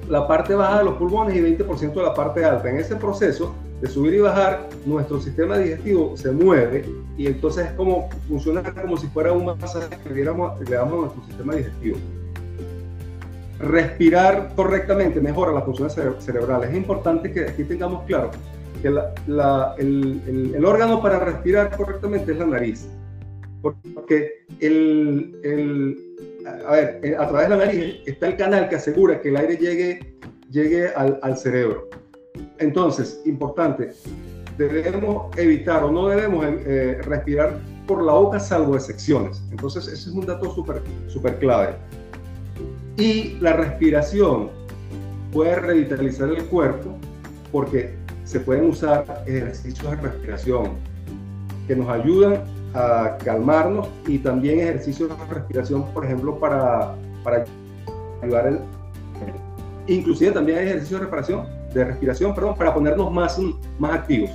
la 0.10 0.28
parte 0.28 0.54
baja 0.54 0.80
de 0.80 0.84
los 0.84 0.96
pulmones 0.96 1.34
y 1.36 1.40
20% 1.40 1.94
de 1.94 2.04
la 2.04 2.14
parte 2.14 2.44
alta. 2.44 2.70
En 2.70 2.78
ese 2.78 2.98
proceso 2.98 3.56
de 3.84 3.90
subir 3.90 4.14
y 4.14 4.20
bajar, 4.20 4.70
nuestro 4.86 5.20
sistema 5.20 5.58
digestivo 5.58 6.16
se 6.16 6.32
mueve 6.32 6.86
y 7.18 7.28
entonces 7.28 7.66
es 7.66 7.74
como 7.74 8.10
funciona 8.30 8.64
como 8.64 8.96
si 8.96 9.08
fuera 9.08 9.34
un 9.34 9.46
masaje 9.46 9.98
que 10.02 10.10
le 10.10 10.24
damos 10.24 10.58
a 10.58 10.96
nuestro 10.96 11.22
sistema 11.28 11.54
digestivo. 11.54 11.98
Respirar 13.60 14.54
correctamente 14.56 15.20
mejora 15.20 15.52
las 15.52 15.66
funciones 15.66 15.98
cerebrales. 16.20 16.70
Es 16.70 16.78
importante 16.78 17.30
que 17.30 17.42
aquí 17.42 17.66
tengamos 17.66 18.06
claro 18.06 18.32
que 18.82 18.88
el, 18.88 20.66
órgano 20.66 21.02
para 21.02 21.20
respirar 21.20 21.76
correctamente 21.76 22.32
es 22.32 22.38
la 22.38 22.46
nariz. 22.46 22.88
Porque 23.62 24.46
el, 24.62 25.98
a, 26.66 26.72
ver, 26.72 27.18
a 27.20 27.28
través 27.28 27.50
de 27.50 27.58
la 27.58 27.66
nariz 27.66 27.96
está 28.06 28.28
el 28.28 28.38
canal 28.38 28.70
que 28.70 28.78
asegura 28.78 29.20
que 29.20 29.28
el 29.28 29.36
aire 29.36 29.58
llegue, 29.58 30.16
llegue 30.50 30.88
al, 30.88 31.38
cerebro. 31.38 31.90
Entonces, 32.64 33.22
importante, 33.26 33.92
debemos 34.58 35.36
evitar 35.38 35.84
o 35.84 35.92
no 35.92 36.08
debemos 36.08 36.46
eh, 36.48 37.00
respirar 37.04 37.60
por 37.88 38.04
la 38.04 38.14
boca 38.14 38.40
salvo 38.40 38.76
excepciones. 38.76 39.44
Entonces, 39.52 39.88
ese 39.88 40.10
es 40.10 40.16
un 40.16 40.26
dato 40.26 40.54
súper 40.54 40.82
super 41.08 41.38
clave. 41.40 41.76
Y 42.98 43.38
la 43.40 43.54
respiración 43.54 44.50
puede 45.32 45.56
revitalizar 45.56 46.30
el 46.30 46.46
cuerpo 46.46 46.96
porque 47.52 47.96
se 48.24 48.40
pueden 48.40 48.70
usar 48.70 49.24
ejercicios 49.26 49.92
de 49.92 49.98
respiración 49.98 50.72
que 51.68 51.76
nos 51.76 51.90
ayudan 51.90 52.44
a 52.74 53.18
calmarnos 53.24 53.88
y 54.08 54.20
también 54.20 54.60
ejercicios 54.60 55.10
de 55.10 55.34
respiración, 55.34 55.86
por 55.94 56.06
ejemplo, 56.06 56.40
para, 56.40 56.96
para 57.24 57.46
ayudar 58.22 58.48
el... 58.48 58.60
Inclusive 59.88 60.32
también 60.32 60.60
hay 60.60 60.66
ejercicios 60.66 61.02
de 61.02 61.06
respiración, 61.08 61.63
de 61.74 61.86
respiración 61.86 62.34
perdón, 62.34 62.56
para 62.56 62.74
ponernos 62.74 63.12
más, 63.12 63.40
más 63.80 63.94
activos. 63.94 64.32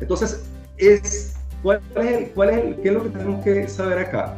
Entonces, 0.00 0.44
es, 0.78 1.34
¿cuál 1.62 1.80
es, 1.96 2.30
cuál 2.34 2.50
es 2.50 2.76
¿qué 2.76 2.88
es 2.88 2.94
lo 2.94 3.02
que 3.02 3.10
tenemos 3.10 3.44
que 3.44 3.68
saber 3.68 3.98
acá? 3.98 4.34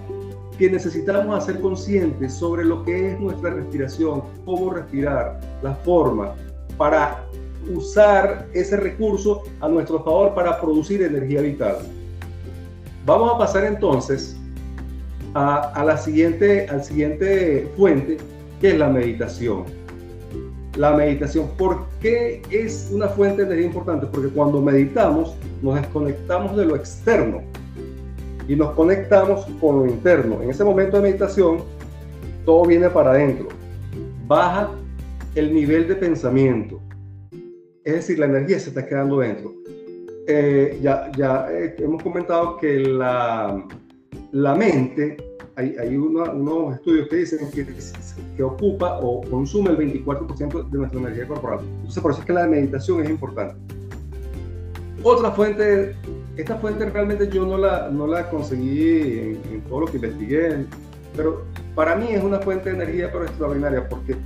Que 0.58 0.70
necesitamos 0.70 1.42
hacer 1.42 1.60
conscientes 1.60 2.34
sobre 2.34 2.64
lo 2.64 2.84
que 2.84 3.12
es 3.12 3.20
nuestra 3.20 3.50
respiración, 3.50 4.22
cómo 4.44 4.70
respirar, 4.70 5.40
la 5.62 5.74
forma, 5.76 6.34
para 6.76 7.24
usar 7.74 8.46
ese 8.52 8.76
recurso 8.76 9.42
a 9.60 9.68
nuestro 9.68 10.02
favor 10.02 10.34
para 10.34 10.60
producir 10.60 11.02
energía 11.02 11.40
vital. 11.42 11.76
Vamos 13.06 13.34
a 13.34 13.38
pasar 13.38 13.64
entonces 13.64 14.36
a, 15.34 15.82
la 15.84 15.96
siguiente, 15.96 16.66
al 16.68 16.84
siguiente 16.84 17.70
fuente, 17.76 18.18
que 18.60 18.70
es 18.70 18.78
la 18.78 18.88
meditación. 18.88 19.64
La 20.76 20.96
meditación, 20.96 21.48
¿por 21.58 21.86
qué 22.00 22.40
es 22.50 22.90
una 22.92 23.08
fuente 23.08 23.42
de 23.42 23.48
energía 23.48 23.66
importante? 23.66 24.06
Porque 24.06 24.28
cuando 24.28 24.60
meditamos 24.62 25.36
nos 25.60 25.74
desconectamos 25.74 26.56
de 26.56 26.64
lo 26.64 26.76
externo 26.76 27.42
y 28.48 28.56
nos 28.56 28.70
conectamos 28.72 29.46
con 29.60 29.80
lo 29.80 29.86
interno. 29.86 30.40
En 30.42 30.50
ese 30.50 30.64
momento 30.64 30.96
de 30.96 31.02
meditación, 31.02 31.58
todo 32.44 32.64
viene 32.64 32.88
para 32.88 33.10
adentro. 33.10 33.48
Baja 34.26 34.70
el 35.34 35.54
nivel 35.54 35.88
de 35.88 35.94
pensamiento, 35.94 36.80
es 37.84 37.94
decir, 37.94 38.18
la 38.18 38.26
energía 38.26 38.58
se 38.58 38.70
está 38.70 38.86
quedando 38.86 39.18
dentro. 39.18 39.52
Eh, 40.26 40.78
ya 40.80 41.10
ya 41.16 41.48
eh, 41.50 41.74
hemos 41.78 42.02
comentado 42.02 42.56
que 42.56 42.78
la, 42.78 43.66
la 44.30 44.54
mente, 44.54 45.16
hay, 45.56 45.76
hay 45.78 45.96
unos 45.96 46.74
estudios 46.74 47.08
que 47.08 47.16
dicen 47.16 47.50
que, 47.50 47.66
que 48.36 48.42
ocupa 48.42 48.98
o 49.00 49.20
consume 49.22 49.70
el 49.70 50.04
24% 50.04 50.70
de 50.70 50.78
nuestra 50.78 51.00
energía 51.00 51.26
corporal. 51.26 51.60
Entonces, 51.76 52.02
por 52.02 52.12
eso 52.12 52.20
es 52.20 52.26
que 52.26 52.32
la 52.32 52.46
meditación 52.46 53.02
es 53.02 53.10
importante. 53.10 53.56
Otra 55.02 55.32
fuente, 55.32 55.96
esta 56.36 56.56
fuente 56.56 56.86
realmente 56.86 57.28
yo 57.28 57.44
no 57.44 57.58
la, 57.58 57.90
no 57.90 58.06
la 58.06 58.30
conseguí 58.30 59.18
en, 59.18 59.40
en 59.52 59.60
todo 59.68 59.80
lo 59.80 59.86
que 59.86 59.96
investigué, 59.96 60.64
pero 61.16 61.42
para 61.74 61.96
mí 61.96 62.06
es 62.10 62.22
una 62.22 62.38
fuente 62.38 62.70
de 62.70 62.76
energía 62.76 63.10
pero 63.12 63.24
extraordinaria 63.24 63.88
porque 63.88 64.16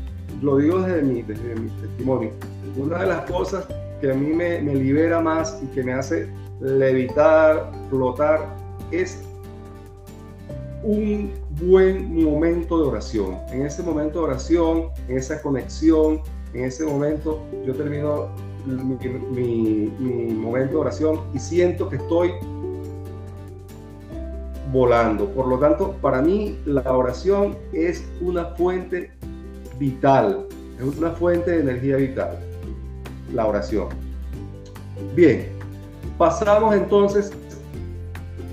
lo 0.43 0.59
digo 0.59 0.81
desde 0.83 1.03
mi, 1.03 1.23
desde 1.23 1.55
mi 1.55 1.71
testimonio 1.81 2.31
una 2.77 2.99
de 2.99 3.07
las 3.07 3.31
cosas 3.31 3.67
que 4.01 4.11
a 4.11 4.15
mí 4.15 4.29
me, 4.29 4.61
me 4.61 4.75
libera 4.75 5.21
más 5.21 5.59
y 5.63 5.67
que 5.75 5.83
me 5.83 5.95
hace 5.95 6.29
levitar, 6.61 7.71
flotar, 7.91 8.55
es 8.91 9.26
un 10.87 11.33
buen 11.61 12.25
momento 12.25 12.79
de 12.81 12.89
oración. 12.89 13.39
En 13.51 13.67
ese 13.67 13.83
momento 13.83 14.21
de 14.21 14.25
oración, 14.27 14.89
en 15.09 15.19
esa 15.19 15.43
conexión, 15.43 16.21
en 16.55 16.65
ese 16.65 16.85
momento 16.87 17.43
yo 17.67 17.75
termino 17.75 18.29
mi, 18.65 19.93
mi, 19.99 20.33
momento 20.33 20.75
de 20.75 20.79
oración 20.79 21.21
y 21.35 21.41
siento 21.41 21.89
que 21.89 21.97
estoy 21.97 22.33
volando. 24.73 25.29
Por 25.31 25.49
lo 25.49 25.59
tanto, 25.59 25.97
para 26.01 26.23
mí 26.23 26.57
la 26.65 26.97
oración 26.97 27.57
es 27.73 28.05
una 28.21 28.45
fuente 28.55 29.11
vital, 29.79 30.47
es 30.79 30.97
una 30.97 31.11
fuente 31.11 31.51
de 31.51 31.61
energía 31.61 31.97
vital 31.97 32.39
la 33.33 33.47
oración. 33.47 33.89
Bien, 35.17 35.49
pasamos 36.17 36.75
entonces 36.77 37.33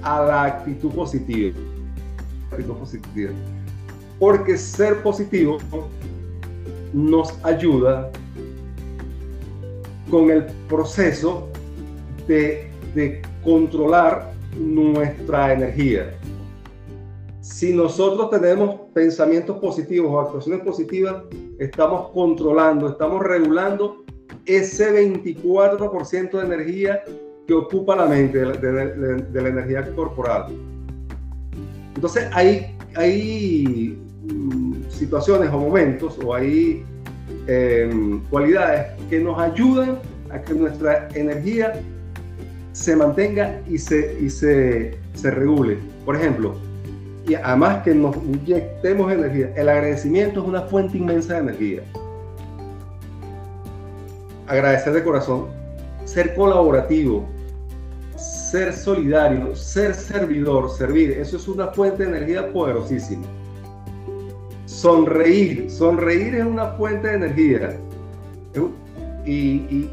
a 0.01 0.23
la 0.23 0.43
actitud 0.43 0.91
positiva. 0.91 1.57
Positiva. 2.55 3.31
Porque 4.19 4.57
ser 4.57 5.01
positivo 5.01 5.57
nos 6.93 7.33
ayuda 7.43 8.11
con 10.09 10.29
el 10.29 10.45
proceso 10.69 11.49
de, 12.27 12.69
de 12.93 13.21
controlar 13.43 14.31
nuestra 14.57 15.53
energía. 15.53 16.13
Si 17.41 17.73
nosotros 17.73 18.29
tenemos 18.29 18.75
pensamientos 18.93 19.57
positivos 19.57 20.11
o 20.11 20.19
actuaciones 20.19 20.63
positivas, 20.63 21.23
estamos 21.59 22.09
controlando, 22.11 22.89
estamos 22.89 23.21
regulando 23.23 24.03
ese 24.45 24.91
24% 24.93 26.31
de 26.31 26.45
energía 26.45 27.03
que 27.47 27.53
ocupa 27.53 27.95
la 27.95 28.05
mente, 28.05 28.39
de 28.39 29.41
la, 29.41 29.49
energía 29.49 29.93
corporal. 29.95 30.47
Entonces 31.95 32.27
hay, 32.31 32.75
hay 32.95 33.97
mm, 34.23 34.89
situaciones 34.89 35.49
o 35.49 35.59
momentos 35.59 36.17
o 36.23 36.33
hay 36.33 36.83
em, 37.47 38.21
cualidades 38.29 38.87
que 39.09 39.19
nos 39.19 39.39
ayudan 39.39 39.99
a 40.29 40.41
que 40.41 40.53
nuestra 40.53 41.07
energía 41.13 41.73
se 42.71 42.95
mantenga 42.95 43.61
y 43.69 43.77
se, 43.77 44.17
y 44.19 44.29
se, 44.29 44.97
se 45.13 45.31
regule. 45.31 45.77
Por 46.05 46.15
ejemplo, 46.15 46.55
y 47.27 47.35
además 47.35 47.83
que 47.83 47.93
nos 47.93 48.15
inyectemos 48.17 49.11
energía, 49.11 49.53
el 49.55 49.69
agradecimiento 49.69 50.41
es 50.41 50.47
una 50.47 50.61
fuente 50.63 50.97
inmensa 50.97 51.35
de 51.35 51.39
energía 51.39 51.83
agradecer 54.47 54.93
de 54.93 55.03
corazón, 55.03 55.47
ser 56.05 56.35
colaborativo, 56.35 57.25
ser 58.53 58.71
solidario, 58.71 59.55
ser 59.55 59.95
servidor, 59.95 60.69
servir, 60.69 61.09
eso 61.13 61.37
es 61.37 61.47
una 61.47 61.69
fuente 61.69 62.03
de 62.03 62.09
energía 62.09 62.53
poderosísima. 62.53 63.25
Sonreír, 64.67 65.71
sonreír 65.71 66.35
es 66.35 66.45
una 66.45 66.67
fuente 66.73 67.07
de 67.07 67.15
energía. 67.15 67.79
Y, 69.25 69.89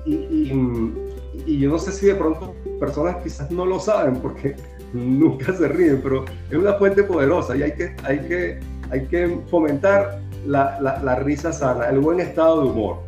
yo 1.47 1.71
no 1.71 1.79
sé 1.79 1.91
si 1.91 2.09
de 2.09 2.15
pronto 2.17 2.55
personas 2.79 3.17
quizás 3.23 3.51
no 3.51 3.65
lo 3.65 3.81
saben 3.81 4.17
porque 4.17 4.55
nunca 4.93 5.55
se 5.55 5.67
ríen, 5.67 6.01
pero 6.03 6.27
es 6.51 6.59
una 6.59 6.75
fuente 6.75 7.03
poderosa 7.03 7.57
y 7.57 7.63
hay 7.63 7.73
que, 7.73 7.97
hay 8.05 8.19
que, 8.19 8.61
hay 8.91 9.07
que 9.07 9.39
fomentar 9.51 10.21
la, 10.47 10.79
la 10.83 11.17
risa 11.17 11.51
sana, 11.51 11.87
el 11.87 12.01
buen 12.01 12.21
estado 12.21 12.65
de 12.65 12.69
humor. 12.69 12.99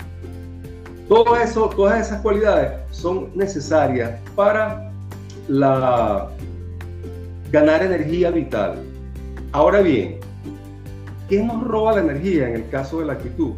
Todas 1.11 1.51
esas 2.01 2.23
cualidades 2.23 2.73
son 2.91 3.29
necesarias 3.35 4.19
para 4.35 4.92
la, 5.49 6.31
ganar 7.51 7.83
energía 7.83 8.31
vital. 8.31 8.77
Ahora 9.53 9.81
bien, 9.83 10.19
¿qué 11.29 11.43
nos 11.43 11.63
roba 11.65 11.93
la 11.93 12.01
energía 12.01 12.49
en 12.49 12.57
el 12.57 12.69
caso 12.71 13.01
de 13.01 13.07
la 13.07 13.13
actitud? 13.15 13.53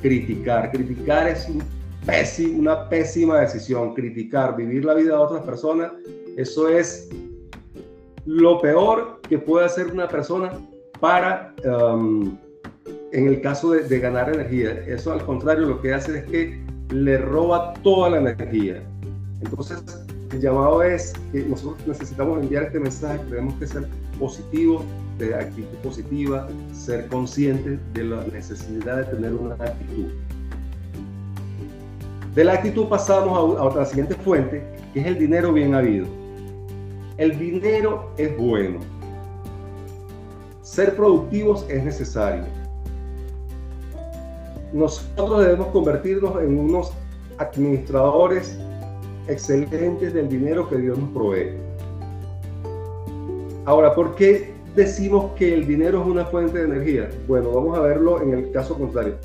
Criticar. 0.00 0.70
Criticar 0.70 1.28
es 1.28 1.48
una 2.56 2.88
pésima 2.88 3.40
decisión. 3.40 3.94
Criticar, 3.94 4.56
vivir 4.56 4.84
la 4.84 4.94
vida 4.94 5.16
de 5.16 5.22
otras 5.22 5.42
personas, 5.42 5.92
eso 6.36 6.68
es 6.68 7.08
lo 8.26 8.60
peor 8.60 9.20
que 9.28 9.38
puede 9.38 9.66
hacer 9.66 9.88
una 9.88 10.08
persona 10.08 10.52
para 11.00 11.54
um, 11.64 12.36
en 13.12 13.28
el 13.28 13.40
caso 13.40 13.70
de, 13.70 13.98
ganar 13.98 14.32
energía. 14.32 14.70
Eso 14.86 15.12
al 15.12 15.24
contrario 15.24 15.66
lo 15.66 15.80
que 15.80 15.94
hace 15.94 16.18
es 16.18 16.24
que 16.24 16.64
le 16.90 17.18
roba 17.18 17.74
toda 17.82 18.10
la 18.10 18.18
energía. 18.18 18.82
Entonces, 19.40 20.03
el 20.32 20.40
llamado 20.40 20.82
es 20.82 21.12
que 21.32 21.44
nosotros 21.44 21.86
necesitamos 21.86 22.42
enviar 22.42 22.64
este 22.64 22.80
mensaje, 22.80 23.18
tenemos 23.28 23.54
que 23.54 23.66
ser 23.66 23.86
positivos, 24.18 24.84
de 25.18 25.32
actitud 25.32 25.76
positiva, 25.82 26.48
ser 26.72 27.06
conscientes 27.06 27.78
de 27.92 28.02
la 28.02 28.24
necesidad 28.24 28.96
de 28.96 29.04
tener 29.04 29.32
una 29.32 29.54
actitud. 29.54 30.06
De 32.34 32.44
la 32.44 32.54
actitud 32.54 32.88
pasamos 32.88 33.38
a, 33.38 33.62
otra 33.62 33.84
siguiente 33.84 34.16
fuente, 34.16 34.64
que 34.92 35.00
es 35.00 35.06
el 35.06 35.18
dinero 35.18 35.52
bien 35.52 35.74
habido. 35.74 36.06
El 37.16 37.38
dinero 37.38 38.10
es 38.16 38.36
bueno. 38.36 38.80
Ser 40.62 40.96
productivos 40.96 41.64
es 41.68 41.84
necesario 41.84 42.44
nosotros 44.74 45.44
debemos 45.44 45.68
convertirnos 45.68 46.42
en 46.42 46.58
unos 46.58 46.92
administradores 47.38 48.58
excelentes 49.28 50.12
del 50.12 50.28
dinero 50.28 50.68
que 50.68 50.76
Dios 50.76 50.98
nos 50.98 51.10
provee. 51.10 51.50
Ahora, 53.64 53.94
¿por 53.94 54.14
qué 54.14 54.52
decimos 54.74 55.32
que 55.36 55.54
el 55.54 55.66
dinero 55.66 56.02
es 56.02 56.06
una 56.06 56.26
fuente 56.26 56.58
de 56.58 56.64
energía? 56.64 57.10
Bueno, 57.26 57.50
vamos 57.50 57.78
a 57.78 57.80
verlo 57.80 58.20
en 58.22 58.34
el 58.34 58.50
caso 58.52 58.76
contrario. 58.76 59.16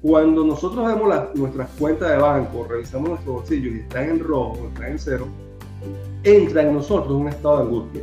Cuando 0.00 0.44
nosotros 0.44 0.86
vemos 0.86 1.14
nuestras 1.34 1.70
cuentas 1.78 2.10
de 2.10 2.16
banco, 2.18 2.66
revisamos 2.68 3.08
nuestros 3.10 3.34
bolsillos 3.36 3.74
y 3.74 3.80
están 3.80 4.10
en 4.10 4.20
rojo, 4.20 4.68
están 4.72 4.92
en 4.92 4.98
cero, 4.98 5.26
entra 6.22 6.62
en 6.62 6.74
nosotros 6.74 7.12
un 7.12 7.28
estado 7.28 7.58
de 7.58 7.62
angustia. 7.64 8.02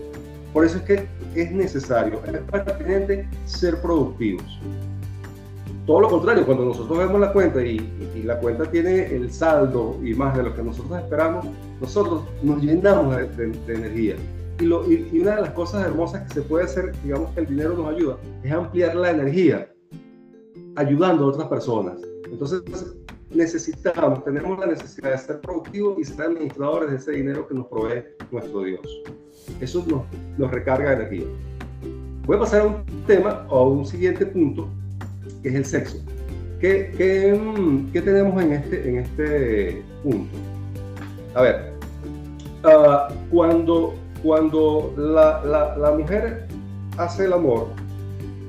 Por 0.53 0.65
eso 0.65 0.77
es 0.77 0.83
que 0.83 1.07
es 1.35 1.51
necesario, 1.51 2.19
es 2.25 2.39
pertinente 2.51 3.27
ser 3.45 3.81
productivos. 3.81 4.59
Todo 5.91 5.99
lo 5.99 6.07
contrario, 6.07 6.45
cuando 6.45 6.63
nosotros 6.63 6.97
vemos 6.97 7.19
la 7.19 7.33
cuenta 7.33 7.61
y, 7.61 7.77
la 8.23 8.39
cuenta 8.39 8.63
tiene 8.71 9.13
el 9.13 9.29
saldo 9.29 9.99
y 10.01 10.13
más 10.13 10.37
de 10.37 10.43
lo 10.43 10.55
que 10.55 10.63
nosotros 10.63 10.97
esperamos, 10.97 11.45
nosotros 11.81 12.23
nos 12.41 12.63
llenamos 12.63 13.13
de, 13.35 13.51
energía. 13.67 14.15
Y, 14.61 14.63
y, 14.63 15.19
una 15.19 15.35
de 15.35 15.41
las 15.41 15.49
cosas 15.49 15.85
hermosas 15.85 16.25
que 16.29 16.35
se 16.35 16.41
puede 16.43 16.63
hacer, 16.63 16.93
digamos 17.03 17.31
que 17.31 17.41
el 17.41 17.47
dinero 17.47 17.75
nos 17.75 17.93
ayuda, 17.93 18.15
es 18.41 18.53
ampliar 18.53 18.95
la 18.95 19.09
energía, 19.09 19.69
ayudando 20.77 21.25
a 21.25 21.27
otras 21.27 21.49
personas. 21.49 21.99
Entonces, 22.31 22.63
necesitamos, 23.29 24.23
tenemos 24.23 24.57
la 24.59 24.67
necesidad 24.67 25.11
de 25.11 25.17
ser 25.17 25.41
productivos 25.41 25.99
y 25.99 26.05
ser 26.05 26.21
administradores 26.21 26.89
de 26.89 26.95
ese 26.95 27.11
dinero 27.11 27.45
que 27.49 27.53
nos 27.53 27.67
provee 27.67 28.05
nuestro 28.31 28.63
Dios. 28.63 29.03
Eso 29.59 29.83
nos, 29.89 30.03
nos 30.37 30.51
recarga 30.51 30.91
de 30.91 30.95
energía. 30.95 31.25
Voy 32.25 32.37
a 32.37 32.39
pasar 32.39 32.61
a 32.61 32.65
un 32.67 32.85
tema 33.05 33.45
o 33.49 33.57
a 33.57 33.67
un 33.67 33.85
siguiente 33.85 34.25
punto, 34.25 34.69
que 35.41 35.49
es 35.49 35.55
el 35.55 35.65
sexo. 35.65 35.97
¿Qué, 36.59 36.91
qué, 37.91 38.01
tenemos 38.01 38.41
en 38.43 38.53
este, 38.53 38.89
en 38.89 38.97
este 38.99 39.83
punto? 40.03 40.37
A 41.33 41.41
ver, 41.41 41.73
uh, 42.63 43.13
cuando, 43.31 43.95
cuando 44.21 44.93
la, 44.95 45.75
la, 45.75 45.91
mujer 45.91 46.47
hace 46.97 47.25
el 47.25 47.33
amor, 47.33 47.69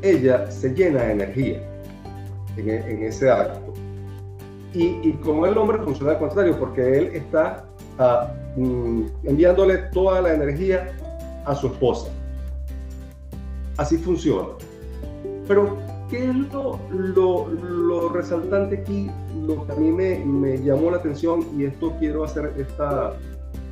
ella 0.02 0.50
se 0.50 0.74
llena 0.74 1.04
de 1.04 1.12
energía 1.12 1.62
en, 2.58 2.68
en 2.68 3.02
ese 3.04 3.30
acto. 3.30 3.72
Y, 4.74 4.98
y, 5.02 5.12
con 5.24 5.46
el 5.46 5.56
hombre 5.56 5.78
funciona 5.78 6.12
al 6.12 6.18
contrario, 6.18 6.58
porque 6.58 6.98
él 6.98 7.10
está 7.14 7.64
uh, 7.98 8.60
mm, 8.60 9.10
enviándole 9.24 9.78
toda 9.92 10.20
la 10.20 10.34
energía 10.34 10.92
a 11.46 11.54
su 11.54 11.68
esposa. 11.68 12.10
Así 13.78 13.96
funciona. 13.96 14.48
Pero, 15.48 15.78
¿qué 16.12 16.28
es 16.28 16.36
lo, 16.52 16.78
lo, 16.90 17.48
lo 17.48 18.08
resaltante 18.10 18.76
aquí? 18.76 19.10
Lo 19.46 19.66
que 19.66 19.72
a 19.72 19.76
mí 19.76 19.90
me, 19.90 20.22
me, 20.22 20.62
llamó 20.62 20.90
la 20.90 20.98
atención, 20.98 21.46
y 21.56 21.64
esto 21.64 21.96
quiero 21.98 22.24
hacer 22.24 22.52
este 22.58 22.84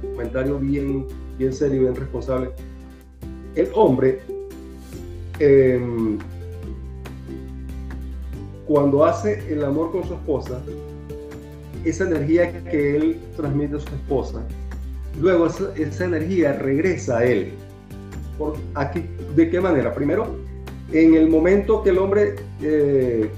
comentario 0.01 0.59
bien, 0.59 1.07
bien 1.37 1.53
serio 1.53 1.77
y 1.77 1.79
bien 1.81 1.95
responsable. 1.95 2.51
El 3.55 3.69
hombre, 3.75 4.21
eh, 5.39 5.79
cuando 8.67 9.05
hace 9.05 9.53
el 9.53 9.63
amor 9.63 9.93
con 9.93 10.05
su 10.05 10.15
esposa, 10.15 10.63
esa 11.85 12.05
energía 12.05 12.65
que 12.65 12.97
él 12.97 13.21
transmite 13.37 13.77
a 13.77 13.81
su 13.81 13.89
esposa, 13.89 14.43
luego 15.21 15.47
esa, 15.47 16.05
energía 16.07 16.55
regresa 16.55 17.19
a 17.19 17.25
él. 17.27 17.53
Por 18.39 18.57
aquí, 18.75 19.05
¿De 19.37 19.51
qué 19.51 19.61
manera? 19.61 19.93
Primero, 19.95 20.50
en 20.93 21.15
el 21.15 21.29
momento 21.29 21.83
que 21.83 21.91
el 21.91 21.99
hombre 21.99 22.37
eh, 22.63 23.31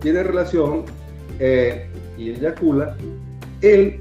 tiene 0.00 0.22
relación 0.22 0.84
eh, 1.38 1.88
y 2.18 2.30
eyacula, 2.30 2.96
él 3.60 4.00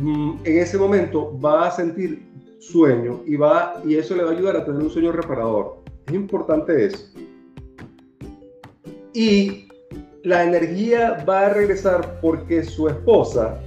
mm, 0.00 0.32
en 0.44 0.58
ese 0.58 0.78
momento 0.78 1.38
va 1.40 1.68
a 1.68 1.70
sentir 1.70 2.22
sueño 2.58 3.22
y, 3.26 3.36
va, 3.36 3.80
y 3.84 3.96
eso 3.96 4.16
le 4.16 4.24
va 4.24 4.30
a 4.30 4.32
ayudar 4.32 4.56
a 4.56 4.64
tener 4.64 4.82
un 4.82 4.90
sueño 4.90 5.12
reparador. 5.12 5.78
Es 6.06 6.14
importante 6.14 6.86
eso 6.86 7.06
y 9.16 9.66
la 10.24 10.44
energía 10.44 11.24
va 11.26 11.46
a 11.46 11.48
regresar 11.48 12.20
porque 12.20 12.62
su 12.62 12.86
esposa 12.86 13.58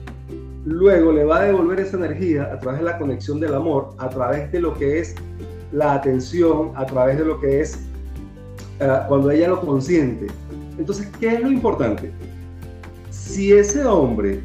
luego 0.63 1.11
le 1.11 1.23
va 1.23 1.39
a 1.39 1.45
devolver 1.45 1.79
esa 1.79 1.97
energía 1.97 2.53
a 2.53 2.59
través 2.59 2.81
de 2.81 2.85
la 2.85 2.99
conexión 2.99 3.39
del 3.39 3.55
amor, 3.55 3.95
a 3.97 4.09
través 4.09 4.51
de 4.51 4.61
lo 4.61 4.75
que 4.75 4.99
es 4.99 5.15
la 5.71 5.95
atención, 5.95 6.71
a 6.75 6.85
través 6.85 7.17
de 7.17 7.25
lo 7.25 7.41
que 7.41 7.61
es 7.61 7.88
uh, 8.81 9.07
cuando 9.07 9.31
ella 9.31 9.49
lo 9.49 9.61
consiente. 9.61 10.27
Entonces, 10.77 11.09
¿qué 11.19 11.35
es 11.35 11.41
lo 11.41 11.51
importante? 11.51 12.11
Si 13.09 13.53
ese 13.53 13.85
hombre 13.85 14.41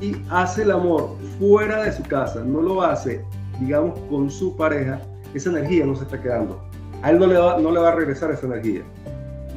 y 0.00 0.16
hace 0.30 0.62
el 0.62 0.70
amor 0.70 1.16
fuera 1.38 1.82
de 1.82 1.92
su 1.92 2.02
casa, 2.02 2.44
no 2.44 2.60
lo 2.62 2.82
hace, 2.82 3.24
digamos, 3.60 3.98
con 4.10 4.30
su 4.30 4.56
pareja, 4.56 5.00
esa 5.34 5.50
energía 5.50 5.84
no 5.84 5.96
se 5.96 6.04
está 6.04 6.20
quedando. 6.20 6.62
A 7.02 7.10
él 7.10 7.18
no 7.18 7.26
le 7.26 7.36
va, 7.38 7.58
no 7.58 7.70
le 7.70 7.80
va 7.80 7.88
a 7.88 7.94
regresar 7.94 8.30
esa 8.30 8.46
energía. 8.46 8.82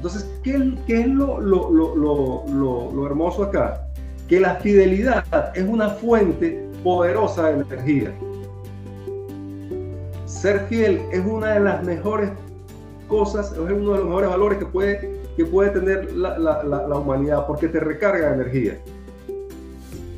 Entonces, 0.01 0.27
¿qué, 0.43 0.73
qué 0.87 1.01
es 1.01 1.07
lo, 1.07 1.39
lo, 1.39 1.69
lo, 1.69 2.45
lo, 2.47 3.05
hermoso 3.05 3.43
acá? 3.43 3.87
Que 4.27 4.39
la 4.39 4.55
fidelidad 4.55 5.23
es 5.55 5.67
una 5.67 5.89
fuente 5.89 6.67
poderosa 6.83 7.49
de 7.49 7.61
energía. 7.61 8.11
Ser 10.25 10.61
fiel 10.67 11.01
es 11.11 11.23
una 11.23 11.53
de 11.53 11.59
las 11.59 11.83
mejores 11.83 12.31
cosas, 13.11 13.51
es 13.51 13.57
uno 13.57 13.91
de 13.91 13.97
los 13.97 14.05
mejores 14.05 14.29
valores 14.29 14.57
que 14.57 14.65
puede, 14.65 15.19
que 15.35 15.45
puede 15.45 15.69
tener 15.71 16.13
la, 16.13 16.39
la, 16.39 16.63
la, 16.63 16.97
humanidad, 16.97 17.45
porque 17.45 17.67
te 17.67 17.81
recarga 17.81 18.33
energía. 18.33 18.79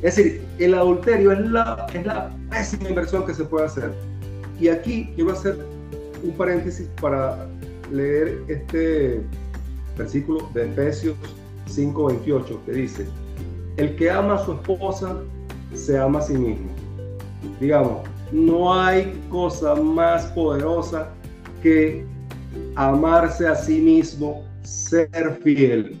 Es 0.00 0.14
decir, 0.14 0.42
el 0.60 0.74
adulterio 0.74 1.32
es 1.32 1.40
la, 1.40 1.86
es 1.92 2.06
la 2.06 2.30
pésima 2.50 2.90
inversión 2.90 3.26
que 3.26 3.34
se 3.34 3.44
puede 3.44 3.66
hacer. 3.66 3.90
Y 4.60 4.68
aquí 4.68 5.10
quiero 5.16 5.32
hacer 5.32 5.58
un 6.22 6.30
paréntesis 6.36 6.88
para 7.00 7.48
leer 7.90 8.40
este, 8.46 9.20
versículo 9.98 10.48
de 10.54 10.66
Efesios 10.66 11.16
5:28, 11.68 12.64
que 12.64 12.72
dice, 12.72 13.06
el 13.76 13.96
que 13.96 14.08
ama 14.08 14.34
a 14.34 14.44
su 14.44 14.52
esposa 14.52 15.16
se 15.74 15.98
ama 15.98 16.20
a 16.20 16.22
sí 16.22 16.34
mismo. 16.34 16.68
Digamos, 17.58 18.02
no 18.30 18.72
hay 18.72 19.20
cosa 19.30 19.74
más 19.74 20.26
poderosa 20.26 21.08
que 21.60 22.13
amarse 22.76 23.46
a 23.46 23.54
sí 23.54 23.80
mismo, 23.80 24.44
ser 24.62 25.38
fiel, 25.42 26.00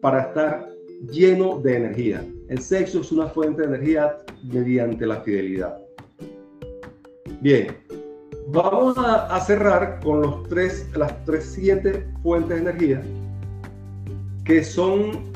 para 0.00 0.22
estar 0.22 0.68
lleno 1.10 1.58
de 1.60 1.76
energía. 1.76 2.24
El 2.48 2.60
sexo 2.60 3.00
es 3.00 3.12
una 3.12 3.26
fuente 3.28 3.62
de 3.62 3.68
energía 3.68 4.18
mediante 4.42 5.06
la 5.06 5.20
fidelidad. 5.20 5.78
Bien, 7.40 7.76
vamos 8.48 8.96
a, 8.98 9.40
cerrar 9.40 10.00
con 10.00 10.20
los 10.20 10.48
tres, 10.48 10.86
las 10.94 11.24
tres 11.24 11.44
siguientes 11.46 12.04
fuentes 12.22 12.56
de 12.56 12.70
energía 12.70 13.02
que 14.44 14.62
son 14.62 15.32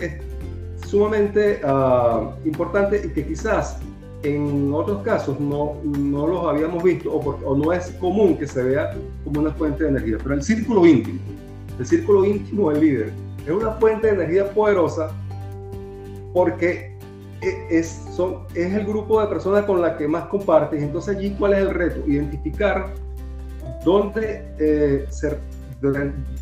sumamente 0.87 1.61
uh, 1.65 2.31
importantes 2.47 3.05
y 3.05 3.09
que 3.11 3.27
quizás 3.27 3.79
en 4.23 4.73
otros 4.73 5.03
casos 5.03 5.39
no, 5.39 5.77
no 5.85 6.27
los 6.27 6.47
habíamos 6.47 6.83
visto 6.83 7.13
o, 7.13 7.39
o, 7.45 7.57
no 7.57 7.73
es 7.73 7.91
común 8.01 8.37
que 8.37 8.47
se 8.47 8.63
vea 8.63 8.97
como 9.25 9.41
una 9.41 9.53
fuente 9.53 9.85
de 9.85 9.91
energía. 9.91 10.19
Pero 10.23 10.35
el 10.35 10.43
círculo 10.43 10.87
íntimo, 10.87 11.21
el 11.79 11.87
círculo 11.87 12.25
íntimo 12.25 12.71
del 12.71 12.81
líder, 12.81 13.13
es 13.45 13.51
una 13.51 13.73
fuente 13.73 14.09
de 14.09 14.15
energía 14.15 14.51
poderosa 14.51 15.11
porque 16.33 16.97
e, 17.41 17.67
es, 17.71 18.05
son, 18.15 18.39
es 18.55 18.73
el 18.73 18.85
grupo 18.87 19.21
de 19.21 19.29
personas 19.29 19.65
con 19.65 19.81
la 19.81 19.97
que 19.97 20.09
más 20.09 20.25
compartes. 20.27 20.83
Entonces 20.83 21.17
allí, 21.17 21.35
¿cuál 21.39 21.55
es 21.55 21.61
el 21.61 21.71
reto? 21.71 22.03
Identificar 22.07 22.93
dónde 23.85 24.43
eh, 24.59 25.07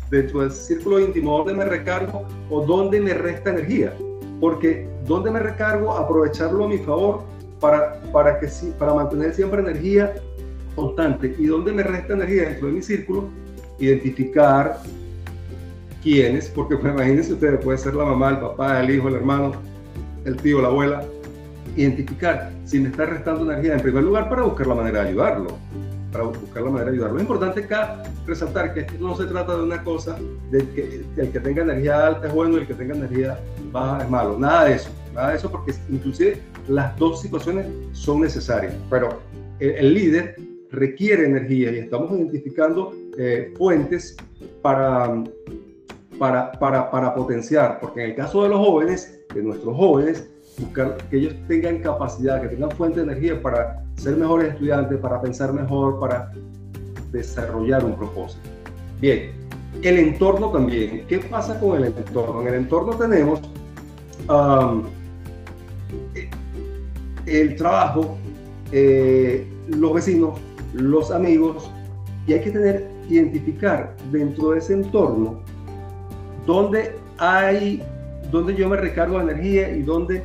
dentro 0.09 0.41
del 0.41 0.51
círculo 0.51 0.99
íntimo, 0.99 1.37
dónde 1.37 1.53
me 1.53 1.65
recargo 1.65 2.23
o 2.49 2.65
dónde 2.65 2.99
me 2.99 3.13
resta 3.13 3.51
energía. 3.51 3.93
Porque 4.39 4.87
dónde 5.05 5.31
me 5.31 5.39
recargo, 5.39 5.91
aprovecharlo 5.91 6.65
a 6.65 6.67
mi 6.67 6.77
favor 6.79 7.34
para, 7.65 7.99
para, 8.11 8.39
que, 8.39 8.47
para 8.77 8.93
mantener 8.93 9.33
siempre 9.33 9.59
energía 9.59 10.13
constante. 10.75 11.35
Y 11.39 11.47
dónde 11.47 11.71
me 11.71 11.81
resta 11.81 12.13
energía 12.13 12.43
dentro 12.49 12.67
de 12.67 12.73
mi 12.73 12.81
círculo, 12.83 13.29
identificar 13.79 14.77
quiénes, 16.03 16.47
porque 16.49 16.77
pues, 16.77 16.93
imagínense 16.93 17.33
ustedes, 17.33 17.59
puede 17.63 17.79
ser 17.79 17.95
la 17.95 18.05
mamá, 18.05 18.29
el 18.29 18.39
papá, 18.39 18.81
el 18.81 18.91
hijo, 18.91 19.07
el 19.07 19.15
hermano, 19.15 19.53
el 20.25 20.35
tío, 20.37 20.61
la 20.61 20.67
abuela. 20.67 21.03
Identificar 21.75 22.53
si 22.65 22.79
me 22.79 22.89
está 22.89 23.05
restando 23.05 23.51
energía 23.51 23.73
en 23.73 23.81
primer 23.81 24.03
lugar 24.03 24.29
para 24.29 24.43
buscar 24.43 24.67
la 24.67 24.75
manera 24.75 25.01
de 25.01 25.09
ayudarlo 25.09 25.57
para 26.11 26.23
buscar 26.29 26.63
la 26.63 26.69
manera 26.69 26.91
de 26.91 26.97
ayudar. 26.97 27.11
Lo 27.11 27.19
importante 27.19 27.59
acá 27.59 28.03
resaltar 28.25 28.73
que 28.73 28.81
esto 28.81 28.93
no 28.99 29.17
se 29.17 29.25
trata 29.25 29.57
de 29.57 29.63
una 29.63 29.83
cosa 29.83 30.17
de 30.49 30.65
que 30.69 31.03
el 31.17 31.29
que 31.29 31.39
tenga 31.41 31.63
energía 31.63 32.07
alta 32.07 32.27
es 32.27 32.33
bueno 32.33 32.55
y 32.55 32.61
el 32.61 32.67
que 32.67 32.73
tenga 32.73 32.95
energía 32.95 33.37
baja 33.73 34.03
es 34.03 34.09
malo. 34.09 34.39
Nada 34.39 34.65
de 34.65 34.75
eso, 34.75 34.89
nada 35.13 35.31
de 35.31 35.35
eso 35.35 35.51
porque 35.51 35.73
inclusive 35.89 36.41
las 36.67 36.97
dos 36.97 37.21
situaciones 37.21 37.67
son 37.93 38.21
necesarias. 38.21 38.73
Pero 38.89 39.19
el, 39.59 39.93
líder 39.93 40.35
requiere 40.71 41.25
energía 41.25 41.71
y 41.71 41.79
estamos 41.79 42.11
identificando 42.11 42.93
eh, 43.17 43.53
fuentes 43.57 44.17
para, 44.61 45.23
para, 46.19 46.51
para, 46.53 46.91
para 46.91 47.13
potenciar, 47.13 47.79
porque 47.79 48.03
en 48.03 48.09
el 48.11 48.15
caso 48.15 48.43
de 48.43 48.49
los 48.49 48.59
jóvenes, 48.59 49.19
de 49.33 49.43
nuestros 49.43 49.75
jóvenes, 49.75 50.29
buscar 50.57 50.97
que 51.09 51.17
ellos 51.17 51.35
tengan 51.47 51.79
capacidad, 51.79 52.41
que 52.41 52.49
tengan 52.49 52.71
fuente 52.71 53.01
de 53.01 53.11
energía 53.11 53.41
para 53.41 53.83
ser 53.95 54.15
mejores 54.15 54.53
estudiantes, 54.53 54.97
para 54.99 55.21
pensar 55.21 55.53
mejor, 55.53 55.99
para 55.99 56.31
desarrollar 57.11 57.83
un 57.83 57.95
propósito. 57.95 58.49
Bien, 58.99 59.31
el 59.81 59.97
entorno 59.99 60.51
también. 60.51 61.05
¿Qué 61.07 61.19
pasa 61.19 61.59
con 61.59 61.77
el 61.77 61.85
entorno? 61.85 62.41
En 62.41 62.47
el 62.47 62.53
entorno 62.55 62.93
tenemos 62.93 63.41
el 67.25 67.55
trabajo, 67.55 68.17
eh, 68.71 69.47
los 69.67 69.93
vecinos, 69.93 70.39
los 70.73 71.11
amigos, 71.11 71.69
y 72.27 72.33
hay 72.33 72.41
que 72.41 72.51
tener, 72.51 72.87
identificar 73.09 73.95
dentro 74.11 74.51
de 74.51 74.59
ese 74.59 74.73
entorno 74.73 75.39
dónde 76.45 76.95
hay, 77.17 77.83
dónde 78.31 78.55
yo 78.55 78.69
me 78.69 78.77
recargo 78.77 79.17
de 79.17 79.31
energía 79.31 79.69
y 79.75 79.81
dónde 79.81 80.23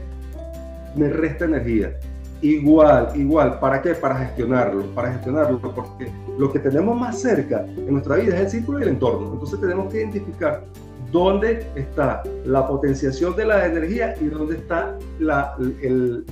me 0.97 1.09
resta 1.09 1.45
energía. 1.45 1.97
Igual, 2.43 3.13
igual, 3.17 3.61
¿para 3.61 3.83
qué? 3.83 3.95
Para 3.95 4.17
gestionarlo, 4.17 4.83
para 4.95 5.13
gestionarlo, 5.13 5.61
porque 5.61 6.11
lo 6.39 6.51
que 6.51 6.59
tenemos 6.59 6.99
más 6.99 7.21
cerca 7.21 7.67
en 7.67 7.93
nuestra 7.93 8.17
vida 8.17 8.35
es 8.37 8.41
el 8.41 8.51
círculo 8.51 8.79
y 8.79 8.83
el 8.83 8.89
entorno. 8.89 9.35
Entonces 9.35 9.61
tenemos 9.61 9.93
que 9.93 9.99
identificar 9.99 10.65
dónde 11.11 11.66
está 11.75 12.23
la 12.44 12.66
potenciación 12.66 13.37
de 13.37 13.44
la 13.44 13.66
energía 13.66 14.14
y 14.20 14.27
dónde 14.27 14.57
está 14.57 14.96
la, 15.18 15.55
el, 15.83 16.25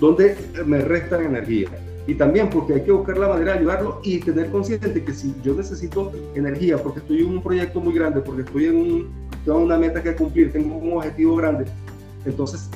dónde 0.00 0.36
me 0.64 0.78
restan 0.78 1.24
energía. 1.24 1.68
Y 2.06 2.14
también 2.14 2.48
porque 2.50 2.74
hay 2.74 2.82
que 2.82 2.92
buscar 2.92 3.18
la 3.18 3.28
manera 3.28 3.52
de 3.52 3.58
ayudarlo 3.60 4.00
y 4.02 4.18
tener 4.18 4.50
consciente 4.50 5.04
que 5.04 5.12
si 5.12 5.34
yo 5.42 5.54
necesito 5.54 6.10
energía 6.34 6.78
porque 6.78 7.00
estoy 7.00 7.20
en 7.20 7.26
un 7.26 7.42
proyecto 7.42 7.80
muy 7.80 7.94
grande, 7.94 8.20
porque 8.20 8.42
estoy 8.42 8.66
en 8.66 8.76
un, 8.76 9.08
tengo 9.44 9.58
una 9.58 9.78
meta 9.78 10.02
que 10.02 10.14
cumplir, 10.14 10.52
tengo 10.52 10.76
un 10.76 10.94
objetivo 10.94 11.36
grande, 11.36 11.66
entonces 12.24 12.68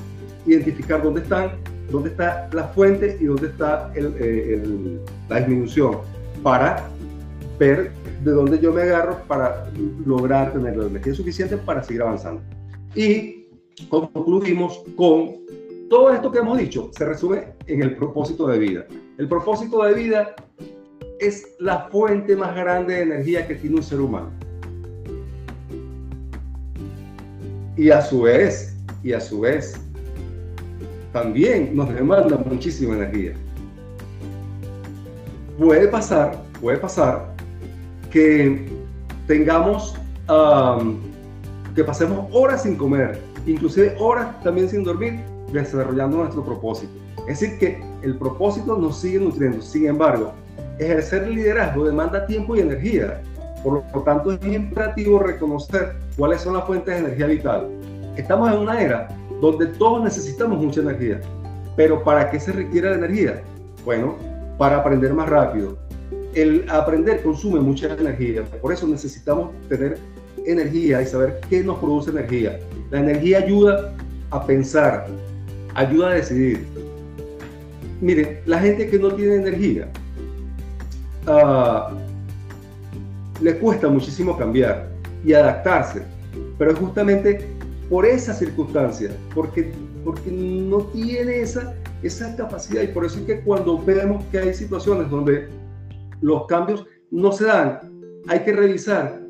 identificar 0.46 1.02
dónde 1.02 1.22
están, 1.22 1.52
dónde 1.90 2.10
está 2.10 2.48
la 2.52 2.64
fuente 2.68 3.16
y 3.20 3.24
dónde 3.24 3.48
está 3.48 3.90
el, 3.94 5.00
la 5.28 5.38
disminución 5.38 5.98
para 6.42 6.84
ver 7.58 7.92
de 8.24 8.32
dónde 8.32 8.58
yo 8.58 8.72
me 8.72 8.82
agarro 8.82 9.18
para 9.28 9.70
lograr 10.06 10.52
tener 10.52 10.76
la 10.76 10.86
energía 10.86 11.14
suficiente 11.14 11.58
para 11.58 11.82
seguir 11.82 12.02
avanzando. 12.02 12.42
Y 12.94 13.46
concluimos 13.90 14.82
con 14.96 15.36
todo 15.90 16.12
esto 16.12 16.32
que 16.32 16.38
hemos 16.38 16.56
dicho, 16.56 16.90
se 16.96 17.04
resume 17.04 17.52
en 17.66 17.82
el 17.82 17.96
propósito 17.96 18.46
de 18.46 18.58
vida. 18.58 18.86
El 19.18 19.28
propósito 19.28 19.84
de 19.84 19.94
vida 19.94 20.34
es 21.20 21.46
la 21.60 21.88
fuente 21.90 22.34
más 22.34 22.56
grande 22.56 22.94
de 22.94 23.02
energía 23.02 23.46
que 23.46 23.56
tiene 23.56 23.76
un 23.76 23.82
ser 23.82 24.00
humano. 24.00 24.30
Y 27.76 27.90
a 27.90 28.00
su 28.00 28.22
vez, 28.22 28.74
y 29.02 29.12
a 29.12 29.20
su 29.20 29.40
vez, 29.40 29.74
también 31.12 31.76
nos 31.76 31.92
demanda 31.92 32.38
muchísima 32.38 32.94
energía. 32.94 33.34
Puede 35.58 35.88
pasar, 35.88 36.42
puede 36.60 36.78
pasar 36.78 37.33
que 38.14 38.68
tengamos, 39.26 39.96
que 41.74 41.82
pasemos 41.82 42.28
horas 42.32 42.62
sin 42.62 42.76
comer, 42.76 43.18
inclusive 43.44 43.96
horas 43.98 44.40
también 44.44 44.68
sin 44.68 44.84
dormir, 44.84 45.18
desarrollando 45.52 46.18
nuestro 46.18 46.44
propósito. 46.44 46.92
Es 47.26 47.40
decir, 47.40 47.58
que 47.58 47.82
el 48.02 48.16
propósito 48.16 48.76
nos 48.76 49.00
sigue 49.00 49.18
nutriendo. 49.18 49.60
Sin 49.60 49.86
embargo, 49.86 50.32
ejercer 50.78 51.26
liderazgo 51.26 51.86
demanda 51.86 52.24
tiempo 52.26 52.54
y 52.54 52.60
energía. 52.60 53.20
Por 53.64 53.82
lo 53.92 54.02
tanto, 54.02 54.30
es 54.30 54.46
imperativo 54.46 55.18
reconocer 55.18 55.96
cuáles 56.16 56.42
son 56.42 56.54
las 56.54 56.64
fuentes 56.66 56.94
de 56.94 57.00
energía 57.00 57.26
vital. 57.26 57.68
Estamos 58.16 58.52
en 58.52 58.58
una 58.58 58.80
era 58.80 59.08
donde 59.40 59.66
todos 59.66 60.04
necesitamos 60.04 60.62
mucha 60.62 60.82
energía. 60.82 61.20
Pero 61.74 62.04
¿para 62.04 62.30
qué 62.30 62.38
se 62.38 62.52
requiere 62.52 62.90
la 62.90 62.96
energía? 62.96 63.42
Bueno, 63.84 64.14
para 64.56 64.76
aprender 64.76 65.12
más 65.14 65.28
rápido, 65.28 65.76
el 66.34 66.68
aprender 66.68 67.22
consume 67.22 67.60
mucha 67.60 67.94
energía, 67.94 68.44
por 68.60 68.72
eso 68.72 68.86
necesitamos 68.86 69.50
tener 69.68 69.98
energía 70.46 71.00
y 71.02 71.06
saber 71.06 71.40
qué 71.48 71.62
nos 71.62 71.78
produce 71.78 72.10
energía. 72.10 72.58
La 72.90 73.00
energía 73.00 73.38
ayuda 73.38 73.94
a 74.30 74.44
pensar, 74.46 75.06
ayuda 75.74 76.10
a 76.10 76.14
decidir. 76.14 76.66
Mire, 78.00 78.42
la 78.46 78.58
gente 78.58 78.88
que 78.88 78.98
no 78.98 79.12
tiene 79.14 79.36
energía, 79.36 79.88
uh, 81.26 81.94
le 83.40 83.58
cuesta 83.58 83.88
muchísimo 83.88 84.36
cambiar 84.36 84.88
y 85.24 85.32
adaptarse, 85.32 86.02
pero 86.58 86.72
es 86.72 86.78
justamente 86.78 87.46
por 87.88 88.04
esa 88.06 88.34
circunstancia, 88.34 89.10
porque, 89.34 89.72
porque 90.04 90.30
no 90.30 90.78
tiene 90.86 91.40
esa, 91.40 91.74
esa 92.02 92.34
capacidad 92.36 92.82
y 92.82 92.88
por 92.88 93.04
eso 93.04 93.18
es 93.20 93.26
que 93.26 93.40
cuando 93.40 93.78
vemos 93.82 94.24
que 94.30 94.38
hay 94.38 94.54
situaciones 94.54 95.08
donde 95.10 95.48
los 96.24 96.46
cambios 96.46 96.86
no 97.10 97.32
se 97.32 97.44
dan, 97.44 97.80
hay 98.28 98.40
que 98.40 98.52
revisar 98.52 99.20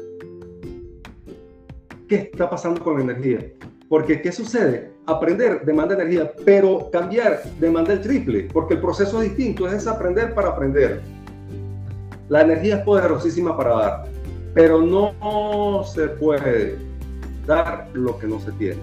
qué 2.09 2.30
está 2.33 2.48
pasando 2.48 2.80
con 2.85 2.98
la 2.98 3.12
energía. 3.12 3.52
Porque, 3.88 4.22
¿qué 4.22 4.30
sucede? 4.30 4.92
Aprender 5.07 5.64
demanda 5.64 5.94
energía, 5.94 6.33
pero 6.44 6.88
cambiar 6.92 7.42
demanda 7.59 7.94
el 7.94 8.00
triple, 8.00 8.48
porque 8.52 8.74
el 8.74 8.80
proceso 8.80 9.20
es 9.20 9.30
distinto, 9.30 9.66
es 9.66 9.88
aprender 9.88 10.35
para 10.35 10.50
aprender. 10.50 11.00
La 12.28 12.42
energía 12.42 12.76
es 12.76 12.85
poderosísima 12.85 13.57
para 13.57 13.70
dar, 13.70 14.04
pero 14.54 14.80
no 14.80 15.83
se 15.85 16.07
puede 16.11 16.78
dar 17.44 17.88
lo 17.92 18.16
que 18.20 18.28
no 18.28 18.38
se 18.38 18.52
tiene. 18.52 18.80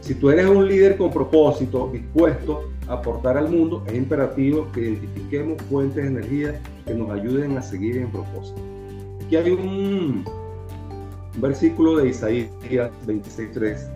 Si 0.00 0.14
tú 0.16 0.28
eres 0.28 0.46
un 0.46 0.66
líder 0.66 0.96
con 0.96 1.12
propósito, 1.12 1.88
dispuesto 1.92 2.73
aportar 2.88 3.36
al 3.38 3.48
mundo, 3.48 3.82
es 3.86 3.94
imperativo 3.94 4.70
que 4.72 4.80
identifiquemos 4.80 5.62
fuentes 5.62 5.96
de 5.96 6.08
energía 6.08 6.60
que 6.86 6.94
nos 6.94 7.10
ayuden 7.10 7.56
a 7.56 7.62
seguir 7.62 7.96
en 7.96 8.10
propósito. 8.10 8.60
Aquí 9.24 9.36
hay 9.36 9.50
un, 9.50 10.24
versículo 11.36 11.96
de 11.96 12.08
Isaías 12.08 12.50
26.3. 13.06 13.88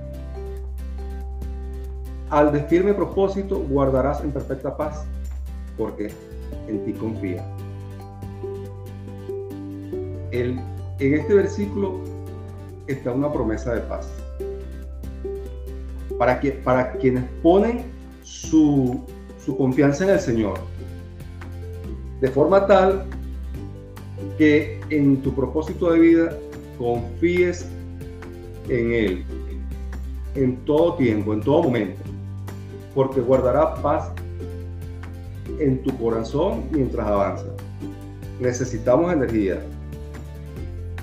Al 2.31 2.53
de 2.53 2.63
firme 2.65 2.95
propósito 2.95 3.61
guardarás 3.69 4.23
en 4.23 4.33
perfecta 4.33 4.77
paz, 4.77 5.05
porque 5.77 6.11
en 6.67 6.85
ti 6.85 6.93
confía. 6.93 7.47
El, 10.31 10.59
en 10.99 11.15
este 11.15 11.35
versículo 11.35 12.01
está 12.87 13.13
una 13.13 13.33
promesa 13.33 13.75
de 13.75 13.81
paz. 13.83 14.11
Para, 16.19 16.41
que, 16.41 16.51
para 16.51 16.93
quienes 16.95 17.25
ponen 17.43 17.98
su, 18.29 19.05
confianza 19.57 20.05
en 20.05 20.11
el 20.11 20.21
Señor. 20.21 20.59
De 22.21 22.29
forma 22.29 22.67
tal 22.67 23.05
que 24.37 24.79
en 24.91 25.23
tu 25.23 25.35
propósito 25.35 25.91
de 25.93 25.99
vida 25.99 26.39
confíes 26.79 27.67
en 28.69 28.93
Él 28.93 29.25
en 30.35 30.57
todo 30.67 30.95
tiempo, 30.95 31.33
en 31.33 31.41
todo 31.41 31.65
momento, 31.65 32.01
porque 32.95 33.21
guardará 33.21 33.75
paz 33.77 34.13
en 35.59 35.83
tu 35.83 35.97
corazón 35.99 36.65
mientras 36.71 37.07
avanzas. 37.07 37.49
Necesitamos 38.39 39.13
energía. 39.13 39.61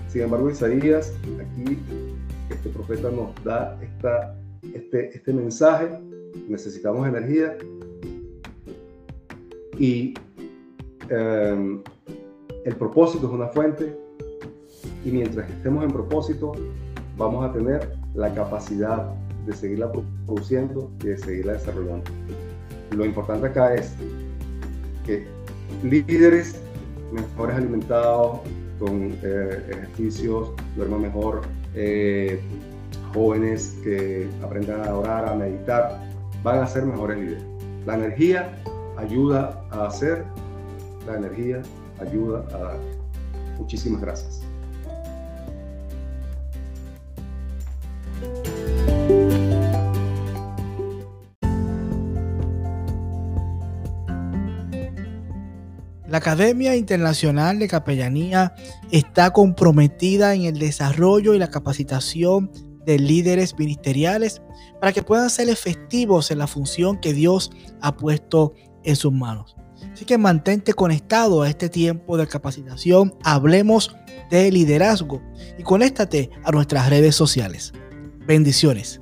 Sin 0.07 0.21
embargo, 0.21 0.49
Isaías, 0.49 1.11
aquí 1.41 1.77
este 2.49 2.69
profeta 2.69 3.09
nos 3.09 3.33
da 3.43 3.77
esta, 3.81 4.37
este, 4.73 5.17
este 5.17 5.33
mensaje 5.33 5.89
necesitamos 6.47 7.07
energía 7.07 7.57
y 9.77 10.13
em, 11.09 11.81
el 12.65 12.75
propósito 12.75 13.27
es 13.27 13.33
una 13.33 13.47
fuente 13.47 13.97
y 15.03 15.11
mientras 15.11 15.49
estemos 15.49 15.83
en 15.83 15.91
propósito 15.91 16.53
vamos 17.17 17.45
a 17.45 17.51
tener 17.51 17.93
la 18.13 18.33
capacidad 18.33 19.13
de 19.45 19.53
seguirla 19.53 19.91
produciendo 20.25 20.89
y 21.03 21.07
de 21.07 21.17
seguirla 21.17 21.53
desarrollando. 21.53 22.09
Lo 22.91 23.05
importante 23.05 23.47
acá 23.47 23.75
es 23.75 23.93
que 25.05 25.25
líderes 25.83 26.59
mejores 27.11 27.55
alimentados, 27.55 28.39
con 28.79 29.17
eh, 29.23 29.63
ejercicios, 29.69 30.51
duerman 30.75 31.03
mejor, 31.03 31.41
eh, 31.75 32.39
jóvenes 33.13 33.77
que 33.83 34.27
aprendan 34.43 34.85
a 34.85 34.95
orar, 34.95 35.29
a 35.29 35.35
meditar, 35.35 36.01
van 36.45 36.59
a 36.59 36.67
ser 36.67 36.85
mejores 36.85 37.17
líderes. 37.17 37.43
La 37.87 37.95
energía 37.95 38.55
ayuda 38.97 39.65
a 39.71 39.87
hacer, 39.87 40.23
la 41.07 41.17
energía 41.17 41.63
ayuda 41.99 42.45
a 42.53 42.57
dar. 42.57 42.77
Muchísimas 43.57 43.99
gracias. 43.99 44.43
La 56.07 56.19
Academia 56.19 56.75
Internacional 56.75 57.57
de 57.57 57.67
Capellanía 57.67 58.53
está 58.91 59.33
comprometida 59.33 60.35
en 60.35 60.43
el 60.43 60.59
desarrollo 60.59 61.33
y 61.33 61.39
la 61.39 61.49
capacitación 61.49 62.51
de 62.85 62.99
líderes 62.99 63.57
ministeriales 63.57 64.41
para 64.79 64.93
que 64.93 65.03
puedan 65.03 65.29
ser 65.29 65.49
efectivos 65.49 66.31
en 66.31 66.39
la 66.39 66.47
función 66.47 66.99
que 66.99 67.13
Dios 67.13 67.51
ha 67.81 67.95
puesto 67.95 68.53
en 68.83 68.95
sus 68.95 69.11
manos. 69.11 69.55
Así 69.91 70.05
que 70.05 70.17
mantente 70.17 70.73
conectado 70.73 71.41
a 71.41 71.49
este 71.49 71.69
tiempo 71.69 72.17
de 72.17 72.27
capacitación. 72.27 73.15
Hablemos 73.23 73.95
de 74.29 74.51
liderazgo 74.51 75.21
y 75.57 75.63
conéctate 75.63 76.29
a 76.43 76.51
nuestras 76.51 76.89
redes 76.89 77.15
sociales. 77.15 77.73
Bendiciones. 78.25 78.99